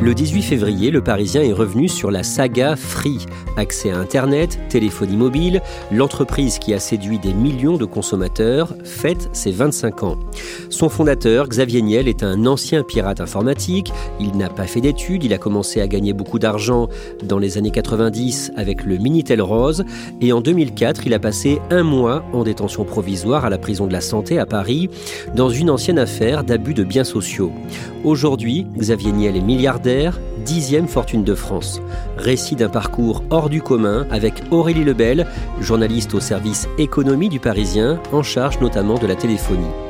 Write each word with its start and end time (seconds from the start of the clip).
Le 0.00 0.14
18 0.14 0.42
février, 0.42 0.92
le 0.92 1.02
Parisien 1.02 1.42
est 1.42 1.52
revenu 1.52 1.88
sur 1.88 2.12
la 2.12 2.22
saga 2.22 2.76
Free. 2.76 3.18
Accès 3.56 3.90
à 3.90 3.98
Internet, 3.98 4.60
téléphonie 4.68 5.16
mobile, 5.16 5.60
l'entreprise 5.90 6.60
qui 6.60 6.72
a 6.72 6.78
séduit 6.78 7.18
des 7.18 7.34
millions 7.34 7.76
de 7.76 7.84
consommateurs 7.84 8.76
fête 8.84 9.28
ses 9.32 9.50
25 9.50 10.04
ans. 10.04 10.16
Son 10.70 10.88
fondateur, 10.88 11.48
Xavier 11.48 11.82
Niel, 11.82 12.06
est 12.06 12.22
un 12.22 12.46
ancien 12.46 12.84
pirate 12.84 13.20
informatique. 13.20 13.92
Il 14.20 14.36
n'a 14.36 14.48
pas 14.48 14.68
fait 14.68 14.80
d'études, 14.80 15.24
il 15.24 15.32
a 15.32 15.38
commencé 15.38 15.80
à 15.80 15.88
gagner 15.88 16.12
beaucoup 16.12 16.38
d'argent 16.38 16.88
dans 17.24 17.40
les 17.40 17.58
années 17.58 17.72
90 17.72 18.52
avec 18.56 18.84
le 18.84 18.98
Minitel 18.98 19.42
Rose. 19.42 19.84
Et 20.20 20.32
en 20.32 20.40
2004, 20.40 21.08
il 21.08 21.14
a 21.14 21.18
passé 21.18 21.60
un 21.70 21.82
mois 21.82 22.24
en 22.32 22.44
détention 22.44 22.84
provisoire 22.84 23.44
à 23.44 23.50
la 23.50 23.58
prison 23.58 23.88
de 23.88 23.92
la 23.92 24.00
Santé 24.00 24.38
à 24.38 24.46
Paris 24.46 24.88
dans 25.34 25.50
une 25.50 25.70
ancienne 25.70 25.98
affaire 25.98 26.44
d'abus 26.44 26.74
de 26.74 26.84
biens 26.84 27.02
sociaux. 27.02 27.50
Aujourd'hui, 28.04 28.64
Xavier 28.76 29.10
Niel 29.10 29.36
est 29.36 29.40
milliardaire, 29.40 29.88
dixième 30.44 30.88
fortune 30.88 31.24
de 31.24 31.34
France. 31.34 31.80
Récit 32.16 32.56
d'un 32.56 32.68
parcours 32.68 33.22
hors 33.30 33.48
du 33.48 33.62
commun 33.62 34.06
avec 34.10 34.34
Aurélie 34.50 34.84
Lebel, 34.84 35.26
journaliste 35.60 36.14
au 36.14 36.20
service 36.20 36.68
économie 36.78 37.28
du 37.28 37.40
Parisien, 37.40 38.00
en 38.12 38.22
charge 38.22 38.60
notamment 38.60 38.98
de 38.98 39.06
la 39.06 39.16
téléphonie. 39.16 39.87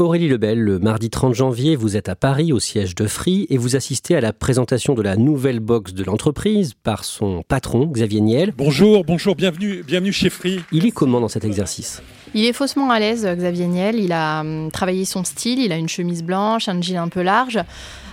Aurélie 0.00 0.28
Lebel, 0.28 0.58
le 0.58 0.78
mardi 0.78 1.10
30 1.10 1.34
janvier, 1.34 1.76
vous 1.76 1.94
êtes 1.94 2.08
à 2.08 2.16
Paris, 2.16 2.54
au 2.54 2.58
siège 2.58 2.94
de 2.94 3.06
Free, 3.06 3.46
et 3.50 3.58
vous 3.58 3.76
assistez 3.76 4.16
à 4.16 4.22
la 4.22 4.32
présentation 4.32 4.94
de 4.94 5.02
la 5.02 5.18
nouvelle 5.18 5.60
box 5.60 5.92
de 5.92 6.02
l'entreprise 6.04 6.72
par 6.72 7.04
son 7.04 7.42
patron, 7.46 7.84
Xavier 7.84 8.22
Niel. 8.22 8.54
Bonjour, 8.56 9.04
bonjour, 9.04 9.36
bienvenue, 9.36 9.82
bienvenue 9.86 10.12
chez 10.12 10.30
Free. 10.30 10.60
Il 10.72 10.86
est 10.86 10.90
comment 10.90 11.20
dans 11.20 11.28
cet 11.28 11.44
exercice? 11.44 12.02
Il 12.32 12.46
est 12.46 12.54
faussement 12.54 12.90
à 12.90 12.98
l'aise, 12.98 13.26
Xavier 13.26 13.66
Niel. 13.66 13.96
Il 13.96 14.12
a 14.12 14.40
hum, 14.40 14.70
travaillé 14.70 15.04
son 15.04 15.22
style, 15.22 15.58
il 15.58 15.70
a 15.70 15.76
une 15.76 15.88
chemise 15.88 16.22
blanche, 16.22 16.68
un 16.70 16.80
jean 16.80 17.02
un 17.02 17.08
peu 17.08 17.20
large. 17.20 17.58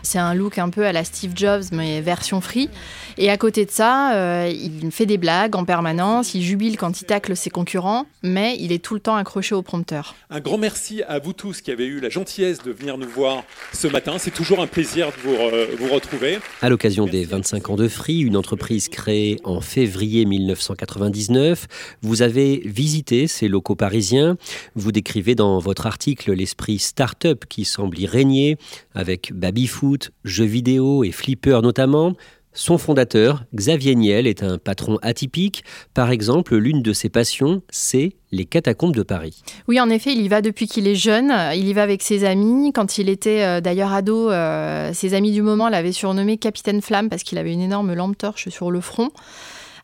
C'est 0.08 0.20
un 0.20 0.34
look 0.34 0.58
un 0.58 0.70
peu 0.70 0.86
à 0.86 0.94
la 0.94 1.04
Steve 1.04 1.34
Jobs, 1.36 1.64
mais 1.74 2.00
version 2.00 2.40
free. 2.40 2.70
Et 3.18 3.30
à 3.30 3.36
côté 3.36 3.66
de 3.66 3.72
ça, 3.72 4.16
euh, 4.16 4.50
il 4.50 4.90
fait 4.90 5.06
des 5.06 5.18
blagues 5.18 5.58
en 5.58 5.66
permanence, 5.66 6.34
il 6.34 6.42
jubile 6.42 6.78
quand 6.78 7.02
il 7.02 7.04
tacle 7.04 7.36
ses 7.36 7.50
concurrents, 7.50 8.06
mais 8.24 8.56
il 8.58 8.72
est 8.72 8.82
tout 8.82 8.94
le 8.94 9.02
temps 9.02 9.18
accroché 9.18 9.54
au 9.54 9.64
prompteur. 9.64 10.16
Un 10.30 10.40
grand 10.40 10.58
merci 10.58 11.04
à 11.04 11.20
vous 11.20 11.34
tous 11.34 11.60
qui 11.60 11.72
avez 11.72 11.86
eu 11.86 12.00
la 12.00 12.08
gentillesse 12.08 12.60
de 12.64 12.72
venir 12.72 12.98
nous 12.98 13.10
voir 13.10 13.44
ce 13.74 13.90
matin. 13.90 14.14
C'est 14.18 14.34
toujours 14.34 14.62
un 14.62 14.68
plaisir 14.68 15.08
de 15.08 15.30
vous, 15.30 15.36
euh, 15.36 15.76
vous 15.78 15.94
retrouver. 15.94 16.40
À 16.62 16.70
l'occasion 16.70 17.06
des 17.06 17.26
25 17.26 17.70
ans 17.72 17.76
de 17.76 17.90
Free, 17.90 18.22
une 18.22 18.38
entreprise 18.38 18.88
créée 18.88 19.42
en 19.44 19.60
février 19.60 20.24
1999, 20.24 21.68
vous 22.02 22.22
avez 22.22 22.62
visité 22.64 23.28
ces 23.28 23.50
locaux 23.50 23.76
parisiens. 23.76 24.38
Vous 24.74 24.94
décrivez 24.94 25.36
dans 25.36 25.60
votre 25.60 25.86
article 25.86 26.32
l'esprit 26.32 26.80
start-up 26.80 27.44
qui 27.50 27.66
semble 27.66 28.00
y 28.00 28.06
régner, 28.06 28.58
avec 28.96 29.34
jeux 30.24 30.46
vidéo 30.46 31.04
et 31.04 31.12
flipper 31.12 31.62
notamment. 31.62 32.14
Son 32.58 32.80
fondateur, 32.80 33.44
Xavier 33.54 33.94
Niel, 33.94 34.26
est 34.26 34.42
un 34.42 34.58
patron 34.58 34.98
atypique. 35.04 35.64
Par 35.94 36.10
exemple, 36.10 36.56
l'une 36.56 36.82
de 36.82 36.92
ses 36.92 37.08
passions, 37.08 37.62
c'est 37.70 38.14
les 38.32 38.46
catacombes 38.46 38.96
de 38.96 39.04
Paris. 39.04 39.44
Oui, 39.68 39.80
en 39.80 39.92
effet, 39.92 40.12
il 40.12 40.24
y 40.24 40.28
va 40.28 40.42
depuis 40.42 40.68
qu'il 40.68 40.88
est 40.88 40.96
jeune. 40.96 41.32
Il 41.54 41.68
y 41.68 41.74
va 41.74 41.84
avec 41.84 42.02
ses 42.02 42.26
amis. 42.26 42.74
Quand 42.74 42.98
il 42.98 43.10
était 43.10 43.44
euh, 43.44 43.62
d'ailleurs 43.62 43.94
ado, 43.94 44.32
euh, 44.32 44.92
ses 44.92 45.14
amis 45.14 45.32
du 45.32 45.44
moment 45.44 45.70
l'avaient 45.70 45.92
surnommé 45.92 46.38
Capitaine 46.38 46.82
Flamme 46.82 47.10
parce 47.10 47.22
qu'il 47.22 47.38
avait 47.38 47.54
une 47.54 47.62
énorme 47.62 47.94
lampe 47.94 48.18
torche 48.18 48.50
sur 48.50 48.72
le 48.72 48.82
front. 48.82 49.12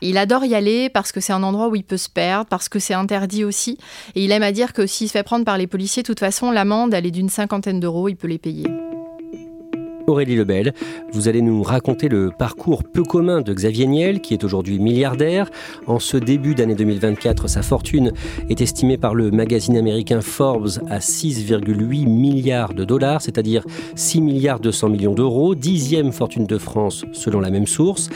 Il 0.01 0.17
adore 0.17 0.43
y 0.43 0.55
aller 0.55 0.89
parce 0.89 1.11
que 1.11 1.21
c'est 1.21 1.31
un 1.31 1.43
endroit 1.43 1.69
où 1.69 1.75
il 1.75 1.83
peut 1.83 1.97
se 1.97 2.09
perdre, 2.09 2.47
parce 2.49 2.69
que 2.69 2.79
c'est 2.79 2.95
interdit 2.95 3.43
aussi. 3.43 3.77
Et 4.15 4.23
il 4.25 4.31
aime 4.31 4.43
à 4.43 4.51
dire 4.51 4.73
que 4.73 4.87
s'il 4.87 5.07
se 5.07 5.13
fait 5.13 5.23
prendre 5.23 5.45
par 5.45 5.59
les 5.59 5.67
policiers, 5.67 6.01
de 6.01 6.07
toute 6.07 6.19
façon, 6.19 6.49
l'amende, 6.49 6.93
elle 6.95 7.05
est 7.05 7.11
d'une 7.11 7.29
cinquantaine 7.29 7.79
d'euros, 7.79 8.09
il 8.09 8.15
peut 8.15 8.27
les 8.27 8.39
payer. 8.39 8.65
Aurélie 10.13 10.35
Lebel, 10.35 10.73
vous 11.11 11.27
allez 11.27 11.41
nous 11.41 11.63
raconter 11.63 12.07
le 12.07 12.29
parcours 12.29 12.83
peu 12.83 13.01
commun 13.01 13.41
de 13.41 13.51
Xavier 13.51 13.87
Niel, 13.87 14.21
qui 14.21 14.35
est 14.35 14.43
aujourd'hui 14.43 14.77
milliardaire. 14.77 15.49
En 15.87 15.97
ce 15.97 16.17
début 16.17 16.53
d'année 16.53 16.75
2024, 16.75 17.49
sa 17.49 17.63
fortune 17.63 18.11
est 18.47 18.61
estimée 18.61 18.99
par 18.99 19.15
le 19.15 19.31
magazine 19.31 19.75
américain 19.75 20.21
Forbes 20.21 20.69
à 20.87 20.99
6,8 20.99 22.05
milliards 22.07 22.75
de 22.75 22.85
dollars, 22.85 23.23
c'est-à-dire 23.23 23.65
6 23.95 24.21
milliards 24.21 24.59
200 24.59 24.89
millions 24.89 25.15
d'euros, 25.15 25.55
dixième 25.55 26.11
fortune 26.11 26.45
de 26.45 26.59
France 26.59 27.05
selon 27.11 27.39
la 27.39 27.49
même 27.49 27.65
source. 27.65 28.09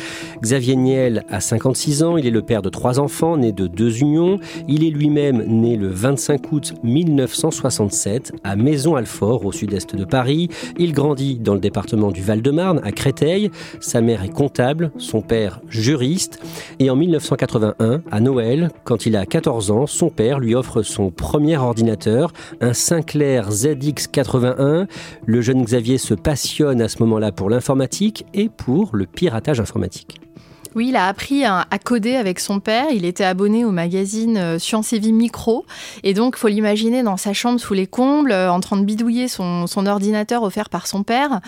Xavier 0.44 0.76
Niel 0.76 1.26
a 1.30 1.40
56 1.40 2.04
ans, 2.04 2.18
il 2.18 2.28
est 2.28 2.32
le 2.32 2.44
père 2.44 2.62
de 2.62 2.70
trois 2.70 3.00
enfants, 3.00 3.38
nés 3.38 3.54
de 3.54 3.66
deux 3.66 4.02
unions. 4.02 4.38
Il 4.68 4.84
est 4.84 4.92
lui-même 4.92 5.44
né 5.48 5.78
le 5.78 5.88
25 5.88 6.52
août 6.52 6.76
1967 6.84 8.34
à 8.44 8.56
Maison-Alfort, 8.56 9.48
au 9.48 9.52
sud-est 9.52 9.96
de 9.96 10.06
Paris. 10.06 10.50
Il 10.78 10.94
grandit 10.94 11.40
dans 11.40 11.56
le 11.56 11.60
département 11.60 11.87
du 11.96 12.22
Val-de-Marne, 12.22 12.82
à 12.84 12.92
Créteil. 12.92 13.52
Sa 13.80 14.02
mère 14.02 14.24
est 14.24 14.30
comptable, 14.30 14.92
son 14.98 15.22
père 15.22 15.62
juriste. 15.70 16.40
Et 16.80 16.90
en 16.90 16.96
1981, 16.96 18.02
à 18.12 18.20
Noël, 18.20 18.70
quand 18.84 19.06
il 19.06 19.16
a 19.16 19.26
14 19.26 19.72
ans, 19.72 19.88
son 19.88 20.10
père 20.10 20.40
lui 20.40 20.54
offre 20.56 20.82
son 20.82 21.12
premier 21.12 21.58
ordinateur, 21.58 22.34
un 22.62 22.74
Sinclair 22.74 23.50
ZX81. 23.50 24.88
Le 25.26 25.42
jeune 25.42 25.64
Xavier 25.64 25.98
se 25.98 26.14
passionne 26.14 26.82
à 26.82 26.90
ce 26.90 27.02
moment-là 27.04 27.32
pour 27.32 27.50
l'informatique 27.50 28.26
et 28.34 28.50
pour 28.50 28.90
le 28.94 29.06
piratage 29.06 29.60
informatique. 29.60 30.20
Oui, 30.78 30.90
il 30.90 30.96
a 30.96 31.08
appris 31.08 31.44
à, 31.44 31.66
coder 31.84 32.18
avec 32.18 32.40
son 32.40 32.60
père. 32.60 32.86
Il 32.92 33.04
était 33.04 33.24
abonné 33.24 33.66
au 33.66 33.72
magazine 33.72 34.38
euh, 34.38 34.60
Science 34.60 34.94
et 34.94 35.00
Vie 35.00 35.12
Micro. 35.12 35.66
Et 36.04 36.14
donc, 36.14 36.36
faut 36.36 36.50
l'imaginer 36.50 37.02
dans 37.02 37.18
sa 37.18 37.34
chambre 37.34 37.60
sous 37.60 37.74
les 37.74 37.88
combles, 37.88 38.32
euh, 38.32 38.52
en 38.52 38.60
train 38.60 38.78
de 38.78 38.86
bidouiller 38.86 39.28
son, 39.28 39.66
ordinateur 39.88 40.44
offert 40.44 40.70
par 40.70 40.86
son 40.86 41.02
père. 41.02 41.40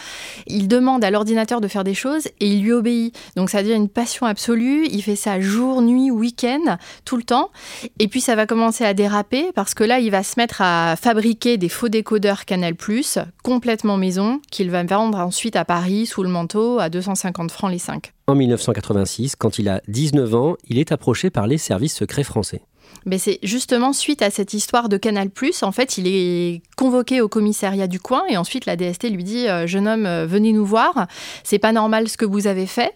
Il 0.47 0.67
demande 0.67 1.03
à 1.03 1.11
l'ordinateur 1.11 1.61
de 1.61 1.67
faire 1.67 1.83
des 1.83 1.93
choses 1.93 2.25
et 2.39 2.47
il 2.47 2.63
lui 2.63 2.71
obéit. 2.71 3.15
Donc, 3.35 3.51
ça 3.51 3.61
devient 3.61 3.75
une 3.75 3.87
passion 3.87 4.25
absolue. 4.25 4.87
Il 4.87 5.03
fait 5.03 5.15
ça 5.15 5.39
jour, 5.39 5.83
nuit, 5.83 6.09
week-end, 6.09 6.77
tout 7.05 7.15
le 7.15 7.21
temps. 7.21 7.51
Et 7.99 8.07
puis, 8.07 8.21
ça 8.21 8.33
va 8.33 8.47
commencer 8.47 8.83
à 8.83 8.95
déraper 8.95 9.51
parce 9.53 9.75
que 9.75 9.83
là, 9.83 9.99
il 9.99 10.09
va 10.09 10.23
se 10.23 10.39
mettre 10.39 10.63
à 10.63 10.95
fabriquer 10.99 11.57
des 11.57 11.69
faux 11.69 11.89
décodeurs 11.89 12.45
Canal+, 12.45 12.73
complètement 13.43 13.97
maison, 13.97 14.41
qu'il 14.49 14.71
va 14.71 14.81
vendre 14.81 15.19
ensuite 15.19 15.55
à 15.55 15.65
Paris 15.65 16.07
sous 16.07 16.23
le 16.23 16.29
manteau 16.29 16.79
à 16.79 16.89
250 16.89 17.51
francs 17.51 17.69
les 17.69 17.77
5. 17.77 18.11
En 18.29 18.35
1986, 18.35 19.35
quand 19.35 19.57
il 19.57 19.67
a 19.69 19.81
19 19.87 20.35
ans, 20.35 20.55
il 20.67 20.77
est 20.77 20.91
approché 20.91 21.31
par 21.31 21.47
les 21.47 21.57
services 21.57 21.95
secrets 21.95 22.23
français. 22.23 22.61
Mais 23.05 23.17
c'est 23.17 23.39
justement 23.43 23.93
suite 23.93 24.21
à 24.21 24.29
cette 24.29 24.53
histoire 24.53 24.89
de 24.89 24.97
Canal+, 24.97 25.29
en 25.61 25.71
fait, 25.71 25.97
il 25.97 26.07
est 26.07 26.61
convoqué 26.75 27.21
au 27.21 27.27
commissariat 27.27 27.87
du 27.87 27.99
coin 27.99 28.23
et 28.29 28.37
ensuite 28.37 28.65
la 28.65 28.75
DST 28.75 29.09
lui 29.09 29.23
dit 29.23 29.47
euh, 29.47 29.67
jeune 29.67 29.87
homme, 29.87 30.05
euh, 30.05 30.25
venez 30.25 30.53
nous 30.53 30.65
voir, 30.65 31.07
c'est 31.43 31.59
pas 31.59 31.71
normal 31.71 32.07
ce 32.07 32.17
que 32.17 32.25
vous 32.25 32.47
avez 32.47 32.65
fait. 32.65 32.93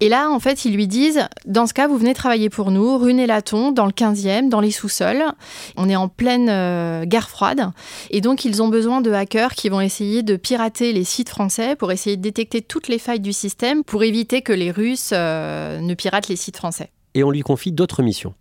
Et 0.00 0.08
là, 0.08 0.30
en 0.30 0.40
fait, 0.40 0.64
ils 0.64 0.74
lui 0.74 0.86
disent 0.86 1.26
dans 1.46 1.66
ce 1.66 1.74
cas, 1.74 1.88
vous 1.88 1.98
venez 1.98 2.14
travailler 2.14 2.50
pour 2.50 2.70
nous, 2.70 2.98
rue 2.98 3.14
Nélaton, 3.14 3.72
dans 3.72 3.86
le 3.86 3.92
15e, 3.92 4.48
dans 4.48 4.60
les 4.60 4.70
sous-sols. 4.70 5.24
On 5.76 5.88
est 5.88 5.96
en 5.96 6.08
pleine 6.08 6.48
euh, 6.48 7.04
guerre 7.04 7.28
froide 7.28 7.70
et 8.10 8.20
donc 8.20 8.44
ils 8.44 8.62
ont 8.62 8.68
besoin 8.68 9.00
de 9.00 9.12
hackers 9.12 9.54
qui 9.54 9.68
vont 9.68 9.80
essayer 9.80 10.22
de 10.22 10.36
pirater 10.36 10.92
les 10.92 11.04
sites 11.04 11.28
français 11.28 11.76
pour 11.76 11.92
essayer 11.92 12.16
de 12.16 12.22
détecter 12.22 12.62
toutes 12.62 12.88
les 12.88 12.98
failles 12.98 13.20
du 13.20 13.32
système 13.32 13.84
pour 13.84 14.02
éviter 14.02 14.42
que 14.42 14.52
les 14.52 14.70
Russes 14.70 15.12
ne 15.12 15.94
piratent 15.94 16.28
les 16.28 16.36
sites 16.36 16.56
français. 16.56 16.90
Et 17.14 17.24
on 17.24 17.30
lui 17.30 17.40
confie 17.40 17.72
d'autres 17.72 18.02
missions. 18.02 18.34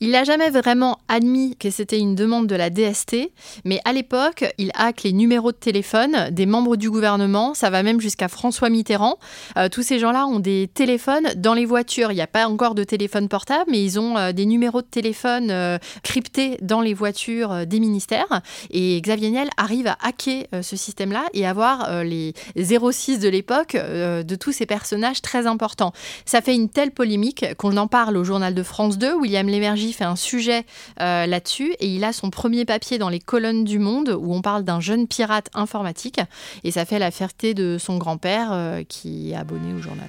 Il 0.00 0.10
n'a 0.12 0.22
jamais 0.22 0.50
vraiment 0.50 0.98
admis 1.08 1.56
que 1.56 1.70
c'était 1.70 1.98
une 1.98 2.14
demande 2.14 2.46
de 2.46 2.54
la 2.54 2.70
DST, 2.70 3.32
mais 3.64 3.80
à 3.84 3.92
l'époque, 3.92 4.44
il 4.56 4.70
hack 4.74 5.02
les 5.02 5.12
numéros 5.12 5.50
de 5.50 5.56
téléphone 5.56 6.30
des 6.30 6.46
membres 6.46 6.76
du 6.76 6.88
gouvernement. 6.88 7.52
Ça 7.54 7.68
va 7.68 7.82
même 7.82 8.00
jusqu'à 8.00 8.28
François 8.28 8.70
Mitterrand. 8.70 9.18
Euh, 9.56 9.68
tous 9.68 9.82
ces 9.82 9.98
gens-là 9.98 10.26
ont 10.26 10.38
des 10.38 10.70
téléphones 10.72 11.28
dans 11.36 11.54
les 11.54 11.64
voitures. 11.64 12.12
Il 12.12 12.14
n'y 12.14 12.20
a 12.20 12.28
pas 12.28 12.46
encore 12.46 12.76
de 12.76 12.84
téléphone 12.84 13.28
portable, 13.28 13.64
mais 13.70 13.82
ils 13.82 13.98
ont 13.98 14.16
euh, 14.16 14.30
des 14.30 14.46
numéros 14.46 14.82
de 14.82 14.86
téléphone 14.86 15.50
euh, 15.50 15.78
cryptés 16.04 16.58
dans 16.62 16.80
les 16.80 16.94
voitures 16.94 17.66
des 17.66 17.80
ministères. 17.80 18.42
Et 18.70 19.00
Xavier 19.00 19.30
Niel 19.30 19.48
arrive 19.56 19.88
à 19.88 19.98
hacker 20.00 20.46
ce 20.62 20.76
système-là 20.76 21.24
et 21.34 21.46
avoir 21.46 22.04
les 22.04 22.34
06 22.56 23.18
de 23.18 23.28
l'époque 23.28 23.74
de 23.74 24.34
tous 24.34 24.52
ces 24.52 24.66
personnages 24.66 25.22
très 25.22 25.46
importants. 25.46 25.92
Ça 26.24 26.40
fait 26.40 26.54
une 26.54 26.68
telle 26.68 26.90
polémique 26.90 27.44
qu'on 27.56 27.76
en 27.76 27.86
parle 27.86 28.16
au 28.16 28.24
journal 28.24 28.54
de 28.54 28.62
France 28.62 28.98
2. 28.98 29.14
William 29.14 29.46
Lémergie 29.46 29.87
fait 29.92 30.04
un 30.04 30.16
sujet 30.16 30.64
euh, 31.00 31.26
là-dessus 31.26 31.72
et 31.80 31.86
il 31.86 32.04
a 32.04 32.12
son 32.12 32.30
premier 32.30 32.64
papier 32.64 32.98
dans 32.98 33.08
les 33.08 33.20
colonnes 33.20 33.64
du 33.64 33.78
Monde 33.78 34.16
où 34.18 34.34
on 34.34 34.42
parle 34.42 34.64
d'un 34.64 34.80
jeune 34.80 35.06
pirate 35.06 35.48
informatique 35.54 36.20
et 36.64 36.70
ça 36.70 36.84
fait 36.84 36.98
la 36.98 37.10
fierté 37.10 37.54
de 37.54 37.76
son 37.78 37.98
grand-père 37.98 38.48
euh, 38.52 38.82
qui 38.88 39.32
est 39.32 39.36
abonné 39.36 39.72
au 39.74 39.82
journal. 39.82 40.08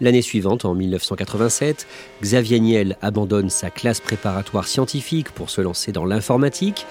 L'année 0.00 0.22
suivante, 0.22 0.64
en 0.64 0.74
1987, 0.74 1.86
Xavier 2.20 2.60
Niel 2.60 2.96
abandonne 3.00 3.48
sa 3.48 3.70
classe 3.70 4.00
préparatoire 4.00 4.66
scientifique 4.66 5.30
pour 5.30 5.50
se 5.50 5.60
lancer 5.60 5.92
dans 5.92 6.04
l'informatique. 6.04 6.84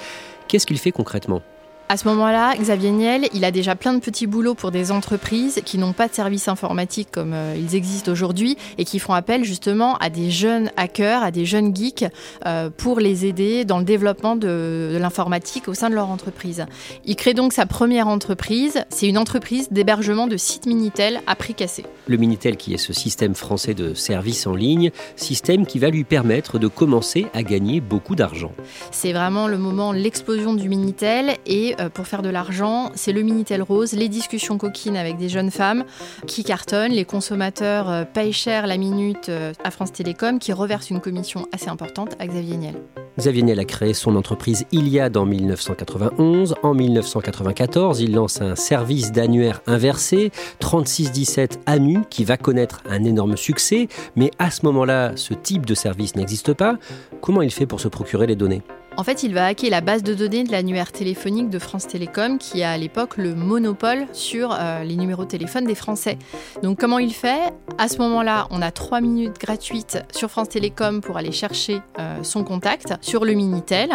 Qu'est-ce 0.47 0.65
qu'il 0.65 0.79
fait 0.79 0.91
concrètement? 0.91 1.41
À 1.89 1.97
ce 1.97 2.07
moment-là, 2.07 2.55
Xavier 2.57 2.91
Niel, 2.91 3.27
il 3.33 3.43
a 3.45 3.51
déjà 3.51 3.75
plein 3.75 3.93
de 3.93 3.99
petits 3.99 4.25
boulots 4.25 4.55
pour 4.55 4.71
des 4.71 4.91
entreprises 4.91 5.61
qui 5.65 5.77
n'ont 5.77 5.93
pas 5.93 6.07
de 6.07 6.13
services 6.13 6.47
informatiques 6.47 7.09
comme 7.11 7.33
euh, 7.33 7.55
ils 7.57 7.75
existent 7.75 8.11
aujourd'hui 8.11 8.57
et 8.77 8.85
qui 8.85 8.99
font 8.99 9.13
appel 9.13 9.43
justement 9.43 9.97
à 9.97 10.09
des 10.09 10.31
jeunes 10.31 10.71
hackers, 10.77 11.21
à 11.23 11.31
des 11.31 11.45
jeunes 11.45 11.75
geeks 11.75 12.05
euh, 12.45 12.69
pour 12.75 12.99
les 12.99 13.25
aider 13.25 13.65
dans 13.65 13.79
le 13.79 13.83
développement 13.83 14.35
de, 14.35 14.97
l'informatique 14.99 15.67
au 15.67 15.73
sein 15.73 15.89
de 15.89 15.95
leur 15.95 16.09
entreprise. 16.09 16.65
Il 17.05 17.15
crée 17.15 17.33
donc 17.33 17.53
sa 17.53 17.65
première 17.65 18.07
entreprise. 18.07 18.85
C'est 18.89 19.07
une 19.07 19.17
entreprise 19.17 19.67
d'hébergement 19.69 20.27
de 20.27 20.37
sites 20.37 20.65
Minitel 20.65 21.19
à 21.27 21.35
prix 21.35 21.53
cassé. 21.53 21.85
Le 22.07 22.17
Minitel 22.17 22.57
qui 22.57 22.73
est 22.73 22.77
ce 22.77 22.93
système 22.93 23.35
français 23.35 23.73
de 23.73 23.93
services 23.93 24.47
en 24.47 24.55
ligne, 24.55 24.91
système 25.15 25.65
qui 25.65 25.79
va 25.79 25.89
lui 25.89 26.05
permettre 26.05 26.59
de 26.59 26.67
commencer 26.67 27.27
à 27.33 27.43
gagner 27.43 27.81
beaucoup 27.81 28.15
d'argent. 28.15 28.53
C'est 28.91 29.13
vraiment 29.13 29.47
le 29.47 29.57
moment, 29.57 29.91
l'explosion 29.91 30.53
du 30.53 30.69
Minitel 30.69 31.35
et 31.45 31.72
euh, 31.79 31.89
pour 31.89 32.07
faire 32.07 32.21
de 32.21 32.29
l'argent, 32.29 32.91
c'est 32.95 33.11
le 33.11 33.21
Minitel 33.21 33.61
Rose, 33.61 33.93
les 33.93 34.09
discussions 34.09 34.57
coquines 34.57 34.97
avec 34.97 35.17
des 35.17 35.29
jeunes 35.29 35.51
femmes 35.51 35.83
qui 36.27 36.43
cartonnent, 36.43 36.91
les 36.91 37.05
consommateurs 37.05 37.89
euh, 37.89 38.03
payent 38.05 38.33
cher 38.33 38.67
la 38.67 38.77
minute 38.77 39.29
euh, 39.29 39.53
à 39.63 39.71
France 39.71 39.91
Télécom 39.91 40.39
qui 40.39 40.53
reverse 40.53 40.89
une 40.89 40.99
commission 40.99 41.47
assez 41.51 41.69
importante 41.69 42.15
à 42.19 42.27
Xavier 42.27 42.57
Niel. 42.57 42.75
Xavier 43.17 43.43
Niel 43.43 43.59
a 43.59 43.65
créé 43.65 43.93
son 43.93 44.15
entreprise 44.15 44.65
Iliad 44.71 45.15
en 45.17 45.25
1991. 45.25 46.55
En 46.63 46.73
1994, 46.73 47.99
il 47.99 48.13
lance 48.13 48.41
un 48.41 48.55
service 48.55 49.11
d'annuaire 49.11 49.61
inversé, 49.67 50.31
3617 50.59 51.59
ANU, 51.67 51.99
qui 52.09 52.23
va 52.23 52.37
connaître 52.37 52.81
un 52.89 53.03
énorme 53.03 53.37
succès. 53.37 53.87
Mais 54.15 54.31
à 54.39 54.49
ce 54.49 54.65
moment-là, 54.65 55.11
ce 55.15 55.33
type 55.33 55.65
de 55.65 55.75
service 55.75 56.15
n'existe 56.15 56.53
pas. 56.53 56.77
Comment 57.21 57.43
il 57.43 57.51
fait 57.51 57.67
pour 57.67 57.79
se 57.79 57.87
procurer 57.87 58.25
les 58.25 58.35
données? 58.35 58.63
En 58.95 59.03
fait, 59.03 59.23
il 59.23 59.33
va 59.33 59.47
hacker 59.47 59.69
la 59.69 59.81
base 59.81 60.03
de 60.03 60.13
données 60.13 60.43
de 60.43 60.51
l'annuaire 60.51 60.91
téléphonique 60.91 61.49
de 61.49 61.59
France 61.59 61.87
Télécom, 61.87 62.37
qui 62.37 62.63
a 62.63 62.71
à 62.71 62.77
l'époque 62.77 63.17
le 63.17 63.33
monopole 63.33 64.05
sur 64.13 64.53
euh, 64.53 64.83
les 64.83 64.95
numéros 64.95 65.23
de 65.23 65.29
téléphone 65.29 65.65
des 65.65 65.75
Français. 65.75 66.17
Donc, 66.61 66.79
comment 66.79 66.99
il 66.99 67.13
fait? 67.13 67.53
À 67.77 67.87
ce 67.87 67.97
moment-là, 67.97 68.47
on 68.51 68.61
a 68.61 68.71
trois 68.71 69.01
minutes 69.01 69.39
gratuites 69.39 70.03
sur 70.11 70.29
France 70.29 70.49
Télécom 70.49 71.01
pour 71.01 71.17
aller 71.17 71.31
chercher 71.31 71.81
euh, 71.99 72.21
son 72.23 72.43
contact 72.43 72.93
sur 73.01 73.25
le 73.25 73.33
Minitel. 73.33 73.89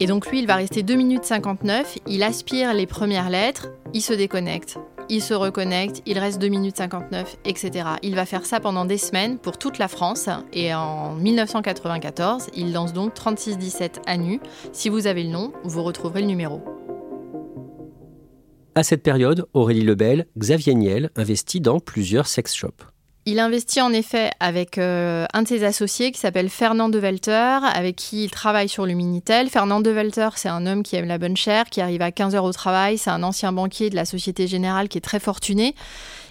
Et 0.00 0.06
donc, 0.06 0.26
lui, 0.28 0.38
il 0.38 0.46
va 0.46 0.56
rester 0.56 0.82
2 0.82 0.94
minutes 0.94 1.24
59. 1.24 1.98
Il 2.06 2.22
aspire 2.22 2.72
les 2.72 2.86
premières 2.86 3.28
lettres, 3.28 3.68
il 3.92 4.00
se 4.00 4.14
déconnecte 4.14 4.78
il 5.08 5.22
se 5.22 5.34
reconnecte, 5.34 6.02
il 6.06 6.18
reste 6.18 6.40
2 6.40 6.48
minutes 6.48 6.78
59, 6.78 7.36
etc. 7.44 7.86
Il 8.02 8.14
va 8.14 8.24
faire 8.24 8.46
ça 8.46 8.60
pendant 8.60 8.86
des 8.86 8.96
semaines 8.96 9.38
pour 9.38 9.58
toute 9.58 9.78
la 9.78 9.88
France 9.88 10.28
et 10.54 10.74
en 10.74 11.14
1994, 11.14 12.48
il 12.54 12.72
lance 12.72 12.94
donc 12.94 13.12
3617 13.12 14.00
à 14.06 14.16
Si 14.72 14.88
vous 14.88 15.06
avez 15.06 15.22
le 15.22 15.30
nom, 15.30 15.52
vous 15.64 15.82
retrouverez 15.82 16.20
le 16.20 16.26
numéro. 16.26 16.62
À 18.74 18.82
cette 18.82 19.02
période, 19.02 19.46
Aurélie 19.52 19.82
Lebel, 19.82 20.26
Xavier 20.38 20.74
Niel 20.74 21.10
investit 21.16 21.60
dans 21.60 21.78
plusieurs 21.78 22.26
sex 22.26 22.54
shops. 22.54 22.84
Il 23.24 23.38
investit 23.38 23.80
en 23.80 23.92
effet 23.92 24.32
avec 24.40 24.78
euh, 24.78 25.26
un 25.32 25.42
de 25.42 25.48
ses 25.48 25.62
associés 25.62 26.10
qui 26.10 26.18
s'appelle 26.18 26.48
Fernand 26.48 26.88
de 26.88 26.98
Welter, 26.98 27.60
avec 27.72 27.94
qui 27.94 28.24
il 28.24 28.30
travaille 28.30 28.68
sur 28.68 28.84
le 28.84 28.94
Minitel. 28.94 29.48
Fernand 29.48 29.80
de 29.80 29.90
Welter, 29.90 30.30
c'est 30.34 30.48
un 30.48 30.66
homme 30.66 30.82
qui 30.82 30.96
aime 30.96 31.06
la 31.06 31.18
bonne 31.18 31.36
chair, 31.36 31.66
qui 31.66 31.80
arrive 31.80 32.02
à 32.02 32.10
15 32.10 32.34
heures 32.34 32.44
au 32.44 32.52
travail. 32.52 32.98
C'est 32.98 33.10
un 33.10 33.22
ancien 33.22 33.52
banquier 33.52 33.90
de 33.90 33.94
la 33.94 34.06
Société 34.06 34.48
Générale 34.48 34.88
qui 34.88 34.98
est 34.98 35.02
très 35.02 35.20
fortuné. 35.20 35.76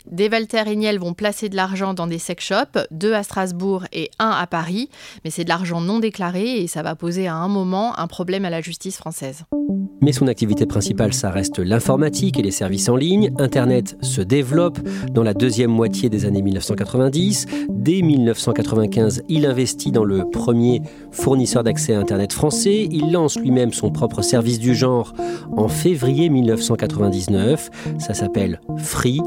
Des 0.10 0.30
Walter 0.30 0.64
et 0.68 0.76
Niel 0.76 1.00
vont 1.00 1.14
placer 1.14 1.50
de 1.50 1.56
l'argent 1.56 1.94
dans 1.94 2.08
des 2.08 2.18
sex 2.18 2.44
shops, 2.44 2.80
deux 2.90 3.14
à 3.14 3.24
Strasbourg 3.24 3.86
et 3.94 4.10
un 4.20 4.30
à 4.30 4.48
Paris, 4.48 4.90
mais 5.24 5.30
c'est 5.30 5.44
de 5.44 5.50
l'argent 5.50 5.82
non 5.82 6.00
déclaré 6.00 6.62
et 6.62 6.68
ça 6.68 6.82
va 6.82 6.96
poser 6.96 7.28
à 7.28 7.36
un 7.36 7.48
moment 7.48 7.98
un 8.00 8.08
problème 8.08 8.46
à 8.46 8.50
la 8.50 8.62
justice 8.62 8.98
française. 8.98 9.44
Mais 10.02 10.14
son 10.14 10.28
activité 10.28 10.66
principale, 10.66 11.14
ça 11.14 11.30
reste 11.30 11.60
l'informatique 11.60 12.40
et 12.40 12.42
les 12.42 12.52
services 12.52 12.90
en 12.90 12.96
ligne. 12.96 13.32
Internet 13.38 13.98
se 14.02 14.22
développe 14.22 14.80
dans 15.12 15.22
la 15.22 15.36
deuxième 15.36 15.70
moitié 15.70 16.10
des 16.10 16.26
années 16.26 16.42
1990. 16.42 17.46
Dès 17.70 18.02
1995, 18.02 19.22
il 19.30 19.46
investit 19.46 19.92
dans 19.92 20.04
le 20.04 20.28
premier 20.28 20.82
fournisseur 21.12 21.64
d'accès 21.64 21.94
à 21.94 22.00
Internet 22.00 22.34
français. 22.34 22.88
Il 22.92 23.12
lance 23.12 23.38
lui-même 23.38 23.74
son 23.74 23.92
propre 23.92 24.24
service 24.24 24.58
du 24.58 24.74
genre 24.74 25.14
en 25.56 25.68
février 25.68 26.30
1999. 26.30 27.70
Ça 28.00 28.16
s'appelle 28.16 28.60
Free. 28.78 29.22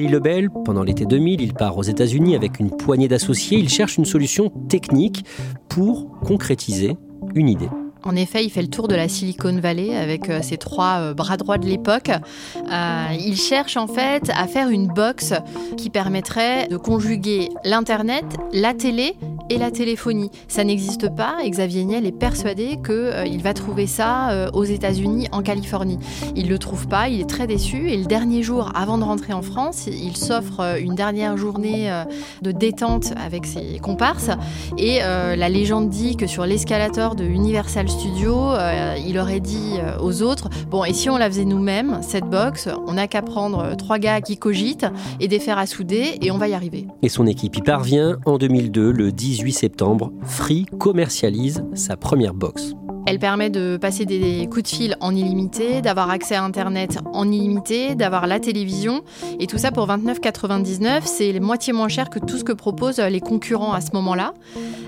Lebel, 0.00 0.50
pendant 0.64 0.82
l'été 0.82 1.06
2000, 1.06 1.40
il 1.40 1.54
part 1.54 1.78
aux 1.78 1.82
États-Unis 1.82 2.34
avec 2.34 2.58
une 2.58 2.70
poignée 2.70 3.08
d'associés. 3.08 3.58
Il 3.58 3.68
cherche 3.68 3.96
une 3.96 4.04
solution 4.04 4.50
technique 4.68 5.24
pour 5.68 6.20
concrétiser 6.20 6.96
une 7.34 7.48
idée. 7.48 7.68
En 8.06 8.16
effet, 8.16 8.44
il 8.44 8.50
fait 8.50 8.60
le 8.60 8.68
tour 8.68 8.86
de 8.86 8.94
la 8.94 9.08
Silicon 9.08 9.58
Valley 9.58 9.96
avec 9.96 10.28
euh, 10.28 10.42
ses 10.42 10.58
trois 10.58 10.98
euh, 10.98 11.14
bras 11.14 11.38
droits 11.38 11.56
de 11.56 11.66
l'époque. 11.66 12.10
Euh, 12.10 13.06
il 13.18 13.36
cherche 13.36 13.78
en 13.78 13.86
fait 13.86 14.30
à 14.36 14.46
faire 14.46 14.68
une 14.68 14.88
box 14.88 15.32
qui 15.78 15.88
permettrait 15.88 16.68
de 16.68 16.76
conjuguer 16.76 17.48
l'Internet, 17.64 18.24
la 18.52 18.74
télé 18.74 19.14
et 19.48 19.56
la 19.56 19.70
téléphonie. 19.70 20.30
Ça 20.48 20.64
n'existe 20.64 21.14
pas 21.14 21.36
et 21.42 21.50
Xavier 21.50 21.84
Niel 21.84 22.06
est 22.06 22.12
persuadé 22.12 22.78
qu'il 22.84 23.42
va 23.42 23.52
trouver 23.52 23.86
ça 23.86 24.48
aux 24.54 24.64
États-Unis, 24.64 25.28
en 25.32 25.42
Californie. 25.42 25.98
Il 26.34 26.46
ne 26.46 26.50
le 26.50 26.58
trouve 26.58 26.88
pas, 26.88 27.08
il 27.08 27.20
est 27.20 27.28
très 27.28 27.46
déçu 27.46 27.90
et 27.90 27.98
le 27.98 28.06
dernier 28.06 28.42
jour, 28.42 28.72
avant 28.74 28.96
de 28.96 29.04
rentrer 29.04 29.34
en 29.34 29.42
France, 29.42 29.86
il 29.86 30.16
s'offre 30.16 30.78
une 30.80 30.94
dernière 30.94 31.36
journée 31.36 31.92
de 32.40 32.52
détente 32.52 33.12
avec 33.22 33.44
ses 33.44 33.78
comparses 33.80 34.30
et 34.78 35.00
la 35.00 35.48
légende 35.50 35.90
dit 35.90 36.16
que 36.16 36.26
sur 36.26 36.46
l'escalator 36.46 37.14
de 37.14 37.24
Universal 37.24 37.86
studio, 37.94 38.52
euh, 38.52 38.96
il 39.04 39.18
aurait 39.18 39.40
dit 39.40 39.78
euh, 39.78 39.98
aux 40.00 40.22
autres 40.22 40.50
Bon, 40.70 40.84
et 40.84 40.92
si 40.92 41.08
on 41.08 41.16
la 41.16 41.28
faisait 41.28 41.44
nous-mêmes, 41.44 42.00
cette 42.02 42.24
box, 42.24 42.68
on 42.86 42.94
n'a 42.94 43.06
qu'à 43.08 43.22
prendre 43.22 43.60
euh, 43.60 43.74
trois 43.74 43.98
gars 43.98 44.20
qui 44.20 44.36
cogitent 44.36 44.86
et 45.20 45.28
des 45.28 45.38
fers 45.38 45.58
à 45.58 45.66
souder 45.66 46.18
et 46.20 46.30
on 46.30 46.38
va 46.38 46.48
y 46.48 46.54
arriver. 46.54 46.86
Et 47.02 47.08
son 47.08 47.26
équipe 47.26 47.56
y 47.56 47.62
parvient. 47.62 48.18
En 48.26 48.38
2002, 48.38 48.90
le 48.90 49.12
18 49.12 49.52
septembre, 49.52 50.12
Free 50.22 50.66
commercialise 50.78 51.64
sa 51.74 51.96
première 51.96 52.34
box. 52.34 52.74
Elle 53.06 53.18
permet 53.18 53.50
de 53.50 53.76
passer 53.76 54.06
des 54.06 54.48
coups 54.50 54.62
de 54.62 54.68
fil 54.68 54.96
en 55.00 55.14
illimité, 55.14 55.82
d'avoir 55.82 56.08
accès 56.10 56.34
à 56.34 56.42
Internet 56.42 56.98
en 57.12 57.30
illimité, 57.30 57.94
d'avoir 57.94 58.26
la 58.26 58.40
télévision. 58.40 59.02
Et 59.38 59.46
tout 59.46 59.58
ça 59.58 59.70
pour 59.70 59.86
29,99. 59.86 61.02
C'est 61.04 61.38
moitié 61.38 61.72
moins 61.72 61.88
cher 61.88 62.08
que 62.08 62.18
tout 62.18 62.38
ce 62.38 62.44
que 62.44 62.52
proposent 62.52 63.00
les 63.00 63.20
concurrents 63.20 63.74
à 63.74 63.80
ce 63.80 63.90
moment-là. 63.92 64.32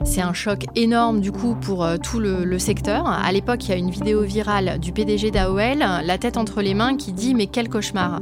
C'est 0.04 0.20
un 0.20 0.32
choc 0.32 0.64
énorme 0.74 1.20
du 1.20 1.32
coup 1.32 1.54
pour 1.54 1.84
euh, 1.84 1.96
tout 1.96 2.20
le, 2.20 2.58
secteur. 2.58 3.06
À 3.06 3.30
l'époque, 3.32 3.64
il 3.64 3.70
y 3.70 3.72
a 3.74 3.76
une 3.76 3.90
vidéo 3.90 4.22
virale 4.22 4.78
du 4.80 4.92
PDG 4.92 5.30
d'AOL, 5.30 5.78
la 5.78 6.18
tête 6.18 6.38
entre 6.38 6.62
les 6.62 6.72
mains, 6.72 6.96
qui 6.96 7.12
dit 7.12 7.34
Mais 7.34 7.46
quel 7.46 7.68
cauchemar 7.68 8.20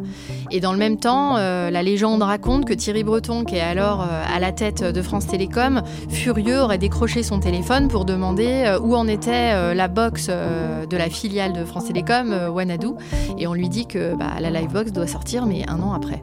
Et 0.51 0.61
dans 0.61 0.73
le 0.73 0.79
même 0.79 0.99
temps, 0.99 1.37
euh, 1.37 1.71
la 1.71 1.83
légende 1.85 2.23
raconte 2.23 2.65
que 2.65 2.75
Thierry 2.75 3.05
Breton, 3.05 3.45
qui 3.45 3.57
est 3.57 3.61
alors 3.61 4.03
euh, 4.03 4.23
à 4.35 4.41
la 4.41 4.51
tête 4.51 4.83
de 4.83 5.03
France 5.03 5.29
Télécom, 5.29 5.83
furieux, 6.09 6.61
aurait 6.61 6.79
décroché 6.79 7.23
son 7.23 7.39
téléphone 7.39 7.87
pour 7.89 8.05
demander 8.05 8.77
où 8.83 8.97
en 8.97 9.07
était 9.07 9.75
la 9.75 9.84
box 9.89 10.29
euh, 10.29 10.87
de 10.87 10.97
la 10.97 11.09
filiale 11.11 11.53
de 11.53 11.65
France 11.65 11.87
Télécom, 11.87 12.33
euh, 12.33 12.49
Wanadu, 12.49 12.89
et 13.39 13.47
on 13.47 13.55
lui 13.55 13.69
dit 13.69 13.87
que 13.87 14.15
bah, 14.15 14.41
la 14.41 14.51
Livebox 14.51 14.93
doit 14.93 15.07
sortir, 15.07 15.47
mais 15.47 15.69
un 15.69 15.81
an 15.81 15.93
après. 15.93 16.23